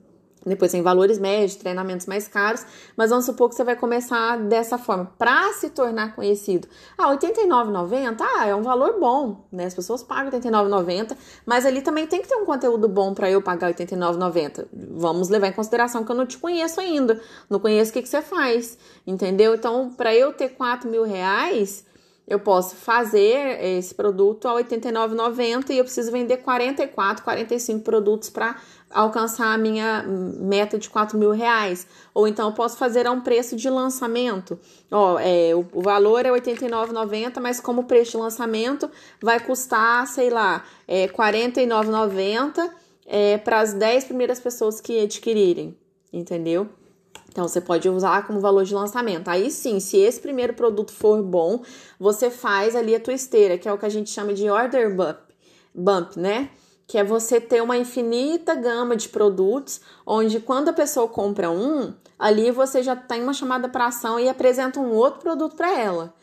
[0.45, 2.65] Depois tem valores médios, treinamentos mais caros,
[2.97, 6.67] mas vamos supor que você vai começar dessa forma, para se tornar conhecido.
[6.97, 9.65] Ah, R$ 89,90 ah, é um valor bom, né?
[9.65, 13.31] As pessoas pagam R$ 89,90, mas ali também tem que ter um conteúdo bom para
[13.31, 14.67] eu pagar R$ 89,90.
[14.73, 18.09] Vamos levar em consideração que eu não te conheço ainda, não conheço o que, que
[18.09, 19.55] você faz, entendeu?
[19.55, 21.85] Então, para eu ter 4 mil reais,
[22.27, 28.29] eu posso fazer esse produto a R$ 89,90 e eu preciso vender 44, 45 produtos
[28.29, 28.55] para
[28.89, 31.85] alcançar a minha meta de 4 mil reais.
[32.13, 34.57] Ou então eu posso fazer a um preço de lançamento.
[34.89, 38.89] Ó, é, o, o valor é R$ 89,90, mas como preço de lançamento
[39.21, 42.69] vai custar, sei lá, é, R$ 49,90
[43.05, 45.75] é, para as 10 primeiras pessoas que adquirirem,
[46.11, 46.69] entendeu?
[47.33, 49.27] Então, você pode usar como valor de lançamento.
[49.27, 51.63] Aí sim, se esse primeiro produto for bom,
[51.99, 54.95] você faz ali a tua esteira, que é o que a gente chama de order
[54.95, 55.17] bump,
[55.73, 56.51] bump né?
[56.85, 61.91] Que é você ter uma infinita gama de produtos, onde quando a pessoa compra um,
[62.19, 66.13] ali você já tem uma chamada para ação e apresenta um outro produto para ela.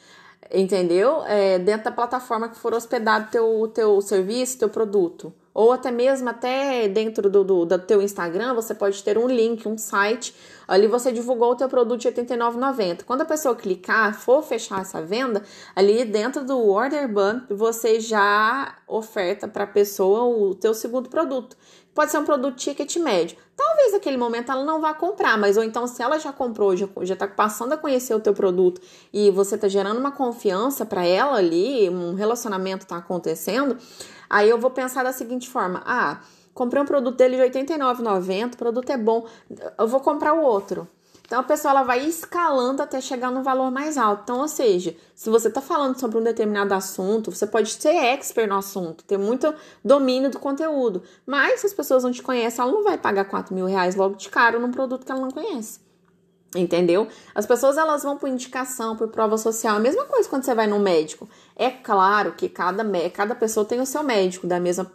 [0.52, 1.24] Entendeu?
[1.26, 6.28] É, dentro da plataforma que for hospedado teu, teu serviço, teu produto ou até mesmo
[6.28, 10.34] até dentro do, do, do teu Instagram, você pode ter um link, um site,
[10.66, 13.03] ali você divulgou o teu produto de R$ 89,90.
[13.05, 15.42] Quando a pessoa clicar, for fechar essa venda,
[15.74, 21.57] ali dentro do Order Bump, você já oferta para a pessoa o teu segundo produto.
[21.92, 23.36] Pode ser um produto ticket médio.
[23.57, 26.88] Talvez naquele momento ela não vá comprar, mas ou então se ela já comprou, já,
[27.03, 28.80] já tá passando a conhecer o teu produto
[29.12, 33.76] e você tá gerando uma confiança para ela ali, um relacionamento tá acontecendo,
[34.31, 36.20] aí eu vou pensar da seguinte forma: ah,
[36.55, 39.26] comprei um produto dele de R$ 89,90, o produto é bom,
[39.76, 40.89] eu vou comprar o outro.
[41.31, 44.22] Então a pessoa ela vai escalando até chegar no valor mais alto.
[44.24, 48.49] Então, ou seja, se você está falando sobre um determinado assunto, você pode ser expert
[48.49, 49.55] no assunto, ter muito
[49.85, 51.05] domínio do conteúdo.
[51.24, 54.16] Mas se as pessoas não te conhecem, ela não vai pagar 4 mil reais logo
[54.16, 55.78] de cara num produto que ela não conhece.
[56.55, 57.07] Entendeu?
[57.32, 59.76] As pessoas elas vão por indicação, por prova social.
[59.76, 61.28] A mesma coisa quando você vai no médico.
[61.55, 64.90] É claro que cada, cada pessoa tem o seu médico, da mesma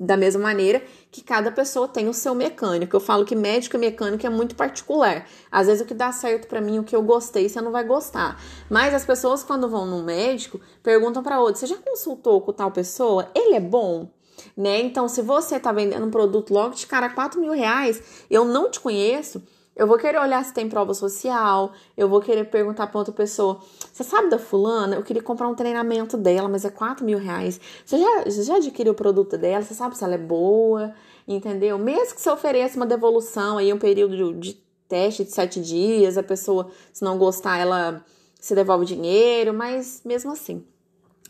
[0.00, 0.80] da mesma maneira
[1.10, 2.94] que cada pessoa tem o seu mecânico.
[2.94, 5.26] Eu falo que médico e mecânico é muito particular.
[5.50, 7.84] Às vezes o que dá certo para mim, o que eu gostei, você não vai
[7.84, 8.40] gostar.
[8.70, 12.70] Mas as pessoas quando vão no médico perguntam para outro: "Você já consultou com tal
[12.70, 13.28] pessoa?
[13.34, 14.08] Ele é bom?"
[14.56, 14.80] Né?
[14.82, 18.70] Então, se você tá vendendo um produto logo de cara 4 mil reais, eu não
[18.70, 19.42] te conheço,
[19.78, 23.60] eu vou querer olhar se tem prova social, eu vou querer perguntar para outra pessoa:
[23.92, 24.96] você sabe da fulana?
[24.96, 27.60] Eu queria comprar um treinamento dela, mas é 4 mil reais.
[27.86, 29.62] Você já, você já adquiriu o produto dela?
[29.62, 30.92] Você sabe se ela é boa?
[31.28, 31.78] Entendeu?
[31.78, 34.54] Mesmo que você ofereça uma devolução aí, um período de,
[34.88, 38.04] teste de sete dias, a pessoa, se não gostar, ela
[38.40, 40.64] se devolve dinheiro, mas mesmo assim.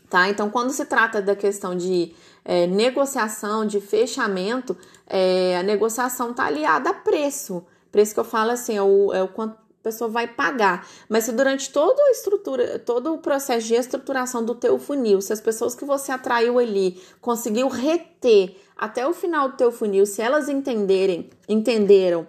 [0.09, 0.27] Tá?
[0.27, 4.75] Então, quando se trata da questão de é, negociação, de fechamento,
[5.05, 7.63] é, a negociação está aliada a preço.
[7.91, 10.87] Preço que eu falo assim, é o, é o quanto a pessoa vai pagar.
[11.07, 15.31] Mas se durante toda a estrutura, todo o processo de estruturação do teu funil, se
[15.31, 20.21] as pessoas que você atraiu ali conseguiu reter até o final do teu funil, se
[20.21, 22.27] elas entenderem, entenderam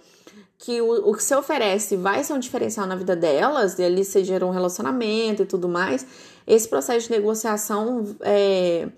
[0.58, 4.04] que o, o que você oferece vai ser um diferencial na vida delas, e ali
[4.04, 6.06] você gerou um relacionamento e tudo mais,
[6.46, 8.88] esse processo de negociação é,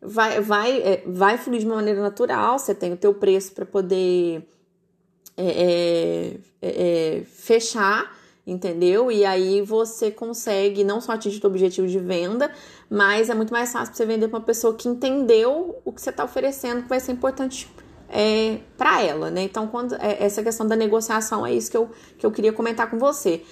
[0.00, 3.66] vai, vai, é, vai fluir de uma maneira natural, você tem o teu preço para
[3.66, 4.48] poder
[5.40, 8.14] é é, é, é, fechar,
[8.46, 9.10] entendeu?
[9.10, 12.52] E aí você consegue não só atingir o objetivo de venda,
[12.88, 16.10] mas é muito mais fácil você vender para uma pessoa que entendeu o que você
[16.10, 17.70] está oferecendo, que vai ser importante
[18.08, 19.42] é, para ela, né?
[19.42, 22.90] Então, quando é, essa questão da negociação é isso que eu, que eu queria comentar
[22.90, 23.42] com você.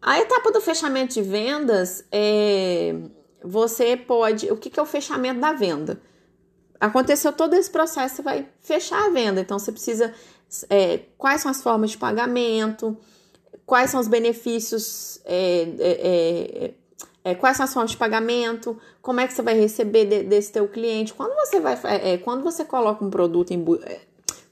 [0.00, 2.94] A etapa do fechamento de vendas é
[3.42, 4.50] você pode.
[4.50, 6.00] O que, que é o fechamento da venda?
[6.78, 9.40] Aconteceu todo esse processo, você vai fechar a venda.
[9.40, 10.14] Então, você precisa
[10.68, 12.96] é, quais são as formas de pagamento,
[13.66, 16.74] quais são os benefícios, é, é, é,
[17.22, 20.52] é, quais são as formas de pagamento, como é que você vai receber de, desse
[20.52, 21.14] teu cliente.
[21.14, 23.64] Quando você vai, é, quando você coloca um produto em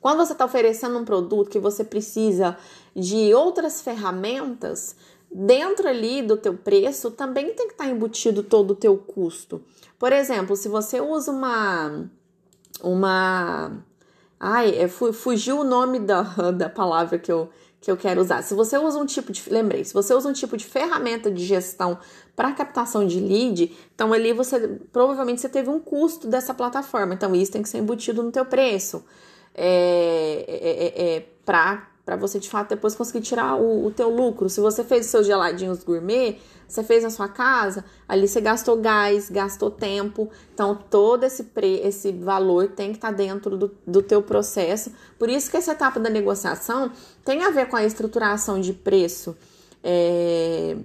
[0.00, 2.56] quando você está oferecendo um produto que você precisa
[2.94, 4.94] de outras ferramentas,
[5.30, 9.60] dentro ali do teu preço também tem que estar tá embutido todo o teu custo.
[9.98, 12.08] Por exemplo, se você usa uma
[12.82, 13.84] uma
[14.40, 16.22] Ai, é, fugiu o nome da,
[16.56, 17.48] da palavra que eu,
[17.80, 18.42] que eu quero usar.
[18.42, 19.42] Se você usa um tipo de.
[19.50, 21.98] Lembrei, se você usa um tipo de ferramenta de gestão
[22.36, 27.14] para captação de lead, então ali você provavelmente você teve um custo dessa plataforma.
[27.14, 29.04] Então isso tem que ser embutido no teu preço.
[29.54, 34.08] É, é, é, é para para você de fato depois conseguir tirar o, o teu
[34.08, 34.48] lucro.
[34.48, 36.38] Se você fez os seus geladinhos gourmet,
[36.68, 41.80] você fez na sua casa, ali você gastou gás, gastou tempo, então todo esse, pre,
[41.80, 44.92] esse valor tem que estar tá dentro do, do teu processo.
[45.18, 46.92] Por isso que essa etapa da negociação
[47.24, 49.34] tem a ver com a estruturação de preço,
[49.82, 50.76] é,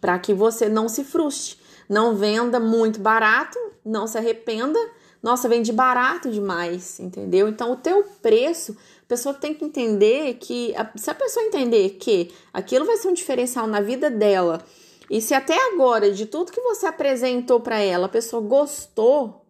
[0.00, 4.78] para que você não se frustre, não venda muito barato, não se arrependa,
[5.22, 7.48] nossa, vende barato demais, entendeu?
[7.48, 8.76] Então o teu preço
[9.08, 13.14] a pessoa tem que entender que, se a pessoa entender que aquilo vai ser um
[13.14, 14.62] diferencial na vida dela,
[15.08, 19.46] e se até agora, de tudo que você apresentou para ela, a pessoa gostou,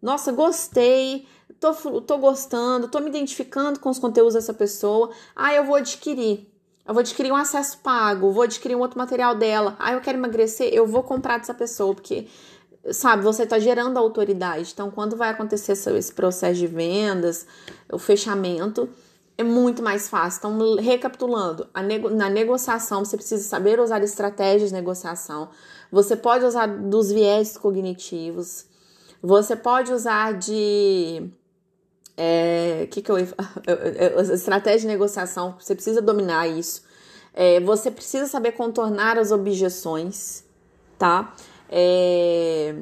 [0.00, 1.26] nossa, gostei,
[1.58, 6.48] tô, tô gostando, tô me identificando com os conteúdos dessa pessoa, ah, eu vou adquirir.
[6.86, 9.74] Eu vou adquirir um acesso pago, vou adquirir um outro material dela.
[9.80, 12.28] Ah, eu quero emagrecer, eu vou comprar dessa pessoa, porque
[12.92, 14.70] sabe, você está gerando autoridade.
[14.72, 17.46] Então, quando vai acontecer esse processo de vendas,
[17.90, 18.88] o fechamento,
[19.36, 20.38] é muito mais fácil.
[20.38, 25.48] Então, recapitulando, nego na negociação você precisa saber usar estratégias de negociação.
[25.90, 28.66] Você pode usar dos viés cognitivos.
[29.22, 31.30] Você pode usar de
[32.16, 33.16] é, que que eu
[34.34, 35.56] estratégia de negociação.
[35.58, 36.82] Você precisa dominar isso.
[37.32, 40.44] É, você precisa saber contornar as objeções,
[40.96, 41.34] tá?
[41.76, 42.72] É,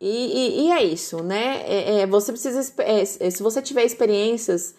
[0.00, 1.62] e, e, e, é isso, né?
[1.66, 2.72] É, é, você precisa.
[2.78, 4.72] É, se você tiver experiências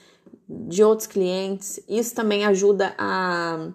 [0.47, 3.67] de outros clientes, isso também ajuda a,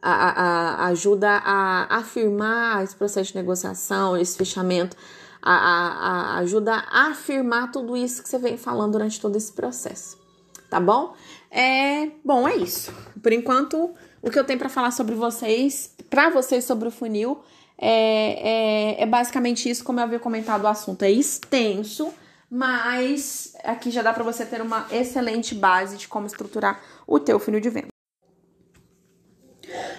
[0.00, 4.96] a, a, ajuda a afirmar esse processo de negociação, esse fechamento,
[5.42, 10.16] a, a, ajuda a afirmar tudo isso que você vem falando durante todo esse processo.
[10.70, 11.14] Tá bom?
[11.50, 12.92] É, bom, é isso.
[13.20, 13.90] Por enquanto,
[14.22, 17.42] o que eu tenho para falar sobre vocês, para vocês sobre o funil,
[17.80, 22.12] é, é, é basicamente isso, como eu havia comentado, o assunto é extenso,
[22.50, 27.38] mas aqui já dá para você ter uma excelente base de como estruturar o teu
[27.38, 27.88] funil de venda.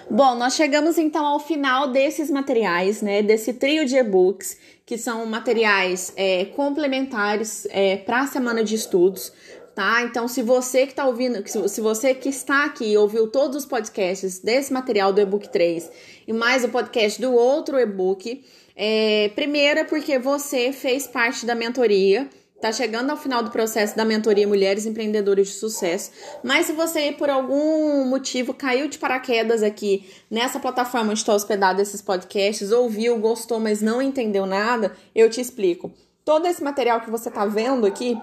[0.08, 3.22] Bom, nós chegamos então ao final desses materiais, né?
[3.22, 9.32] Desse trio de e-books, que são materiais é, complementares é, para a semana de estudos
[9.74, 10.02] tá?
[10.02, 14.38] Então, se você que está ouvindo, se você que está aqui ouviu todos os podcasts
[14.38, 15.90] desse material do e-book 3
[16.26, 18.44] e mais o podcast do outro e-book,
[18.76, 22.28] é, primeiro é porque você fez parte da mentoria,
[22.60, 26.10] tá chegando ao final do processo da mentoria Mulheres Empreendedoras de Sucesso,
[26.42, 31.82] mas se você por algum motivo caiu de paraquedas aqui nessa plataforma onde está hospedado
[31.82, 35.90] esses podcasts, ouviu, gostou, mas não entendeu nada, eu te explico.
[36.24, 38.16] Todo esse material que você tá vendo aqui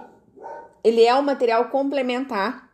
[0.83, 2.69] ele é um material complementar,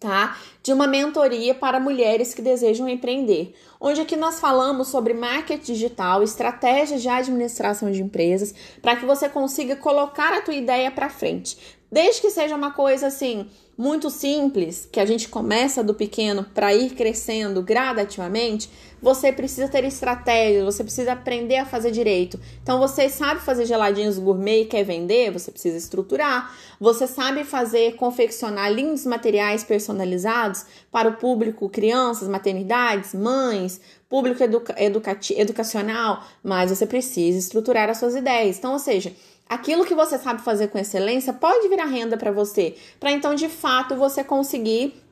[0.00, 0.36] tá?
[0.62, 6.22] De uma mentoria para mulheres que desejam empreender, onde aqui nós falamos sobre marketing digital,
[6.22, 11.56] estratégias de administração de empresas, para que você consiga colocar a tua ideia para frente.
[11.90, 16.74] Desde que seja uma coisa assim, muito simples, que a gente começa do pequeno para
[16.74, 18.70] ir crescendo gradativamente,
[19.04, 22.40] você precisa ter estratégia, você precisa aprender a fazer direito.
[22.62, 26.56] Então, você sabe fazer geladinhos gourmet e quer vender, você precisa estruturar.
[26.80, 34.74] Você sabe fazer, confeccionar lindos materiais personalizados para o público, crianças, maternidades, mães, público educa
[35.36, 38.56] educacional, mas você precisa estruturar as suas ideias.
[38.56, 39.12] Então, ou seja,
[39.48, 43.48] aquilo que você sabe fazer com excelência pode virar renda para você, para então de
[43.48, 45.04] fato você conseguir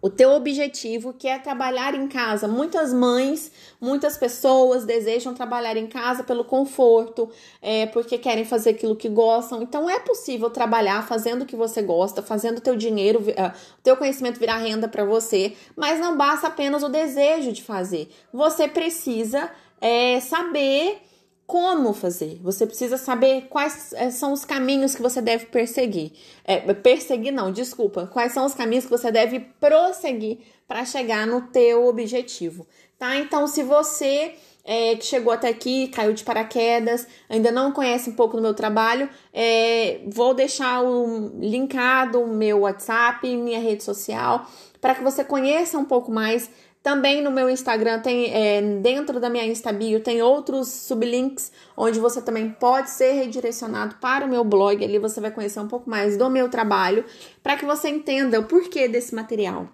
[0.00, 2.46] o teu objetivo, que é trabalhar em casa.
[2.46, 3.50] Muitas mães,
[3.80, 7.28] muitas pessoas desejam trabalhar em casa pelo conforto,
[7.60, 9.62] é, porque querem fazer aquilo que gostam.
[9.62, 13.82] Então é possível trabalhar fazendo o que você gosta, fazendo o teu dinheiro, uh, o
[13.82, 18.08] teu conhecimento virar renda para você, mas não basta apenas o desejo de fazer.
[18.32, 19.50] Você precisa
[19.80, 21.00] é, saber
[21.46, 22.40] como fazer.
[22.42, 26.12] Você precisa saber quais eh, são os caminhos que você deve perseguir.
[26.44, 28.06] É, perseguir não, desculpa.
[28.06, 32.66] Quais são os caminhos que você deve prosseguir para chegar no teu objetivo,
[32.98, 33.16] tá?
[33.16, 34.34] Então, se você
[34.64, 38.52] é, que chegou até aqui, caiu de paraquedas, ainda não conhece um pouco do meu
[38.52, 44.44] trabalho, é, vou deixar o linkado o meu WhatsApp, minha rede social,
[44.80, 46.50] para que você conheça um pouco mais
[46.86, 52.22] também no meu Instagram tem, é, dentro da minha Instabio, tem outros sublinks onde você
[52.22, 54.84] também pode ser redirecionado para o meu blog.
[54.84, 57.04] Ali você vai conhecer um pouco mais do meu trabalho,
[57.42, 59.68] para que você entenda o porquê desse material.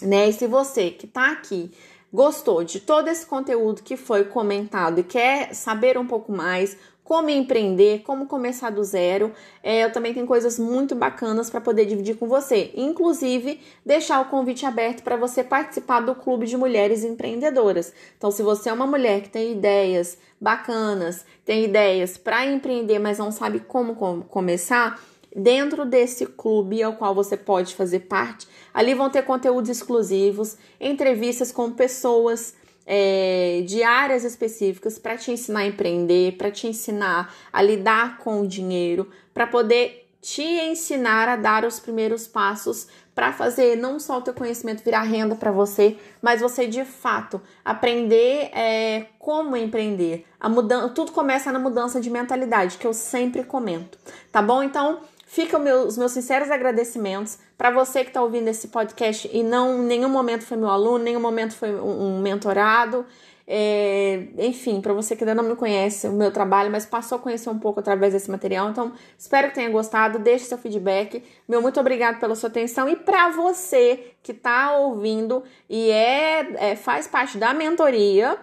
[0.00, 0.28] Né?
[0.28, 1.72] E se você que está aqui
[2.12, 7.28] gostou de todo esse conteúdo que foi comentado e quer saber um pouco mais, como
[7.28, 9.30] empreender, como começar do zero.
[9.62, 14.30] É, eu também tenho coisas muito bacanas para poder dividir com você, inclusive deixar o
[14.30, 17.92] convite aberto para você participar do Clube de Mulheres Empreendedoras.
[18.16, 23.18] Então, se você é uma mulher que tem ideias bacanas, tem ideias para empreender, mas
[23.18, 24.98] não sabe como, como começar,
[25.36, 31.50] dentro desse clube ao qual você pode fazer parte, ali vão ter conteúdos exclusivos, entrevistas
[31.50, 32.54] com pessoas
[32.86, 38.40] é, de áreas específicas para te ensinar a empreender, para te ensinar a lidar com
[38.40, 44.18] o dinheiro, para poder te ensinar a dar os primeiros passos para fazer não só
[44.18, 50.26] o teu conhecimento virar renda para você, mas você de fato aprender é, como empreender.
[50.40, 53.98] A mudança, tudo começa na mudança de mentalidade, que eu sempre comento,
[54.32, 54.62] tá bom?
[54.62, 55.00] Então
[55.34, 59.78] Fica meu, os meus sinceros agradecimentos para você que está ouvindo esse podcast e não
[59.78, 63.06] nenhum momento foi meu aluno, nenhum momento foi um, um mentorado.
[63.46, 67.20] É, enfim, para você que ainda não me conhece o meu trabalho, mas passou a
[67.20, 68.70] conhecer um pouco através desse material.
[68.70, 70.18] Então, espero que tenha gostado.
[70.18, 71.22] Deixe seu feedback.
[71.46, 72.88] Meu muito obrigado pela sua atenção.
[72.88, 78.38] E para você que está ouvindo e é, é faz parte da mentoria,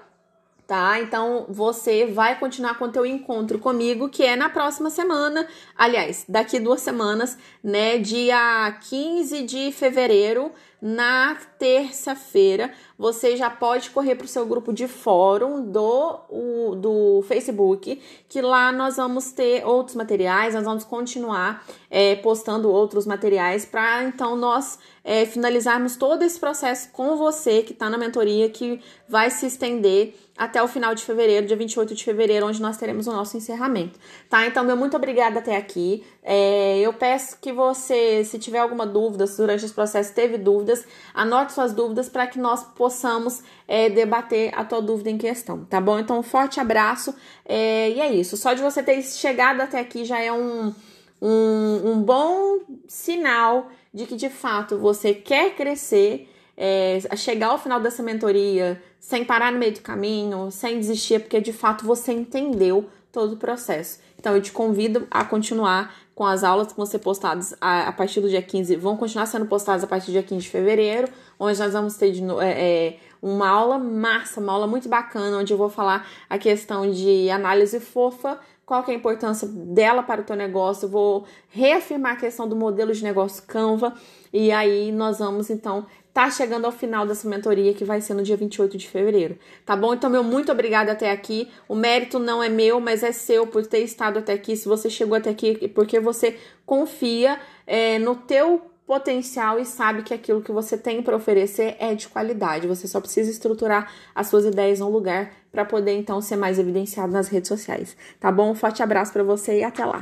[0.72, 1.02] tá?
[1.02, 5.46] Então você vai continuar com o teu encontro comigo, que é na próxima semana,
[5.78, 7.98] aliás, daqui duas semanas, né?
[7.98, 14.88] Dia 15 de fevereiro, na terça-feira você já pode correr para o seu grupo de
[14.88, 21.66] fórum do, o, do Facebook, que lá nós vamos ter outros materiais, nós vamos continuar
[21.90, 27.74] é, postando outros materiais para então nós é, finalizarmos todo esse processo com você que
[27.74, 32.04] está na mentoria, que vai se estender até o final de fevereiro, dia 28 de
[32.04, 34.00] fevereiro, onde nós teremos o nosso encerramento,
[34.30, 34.46] tá?
[34.48, 36.04] Então, meu muito obrigada até aqui.
[36.24, 41.52] É, eu peço que você, se tiver alguma dúvida, durante esse processo teve dúvidas, anote
[41.52, 45.98] suas dúvidas para que nós possamos é, debater a tua dúvida em questão, tá bom?
[45.98, 48.38] Então, um forte abraço é, e é isso.
[48.38, 50.74] Só de você ter chegado até aqui já é um,
[51.20, 57.80] um, um bom sinal de que de fato você quer crescer, é, chegar ao final
[57.80, 62.88] dessa mentoria sem parar no meio do caminho, sem desistir, porque de fato você entendeu
[63.12, 64.00] todo o processo.
[64.18, 67.92] Então eu te convido a continuar com as aulas que vão ser postadas a, a
[67.92, 71.08] partir do dia 15, vão continuar sendo postadas a partir do dia 15 de fevereiro,
[71.40, 75.52] onde nós vamos ter de, é, é, uma aula massa, uma aula muito bacana, onde
[75.52, 78.40] eu vou falar a questão de análise fofa
[78.72, 82.56] qual que é a importância dela para o teu negócio, vou reafirmar a questão do
[82.56, 83.94] modelo de negócio Canva
[84.32, 88.24] e aí nós vamos então tá chegando ao final dessa mentoria que vai ser no
[88.24, 89.94] dia 28 de fevereiro, tá bom?
[89.94, 91.50] Então, meu muito obrigada até aqui.
[91.68, 94.56] O mérito não é meu, mas é seu por ter estado até aqui.
[94.56, 100.14] Se você chegou até aqui, porque você confia é, no teu potencial e sabe que
[100.14, 102.68] aquilo que você tem para oferecer é de qualidade.
[102.68, 107.14] Você só precisa estruturar as suas ideias no lugar para poder então ser mais evidenciado
[107.14, 107.96] nas redes sociais.
[108.20, 108.52] Tá bom?
[108.52, 109.90] Um forte abraço para você e até lá.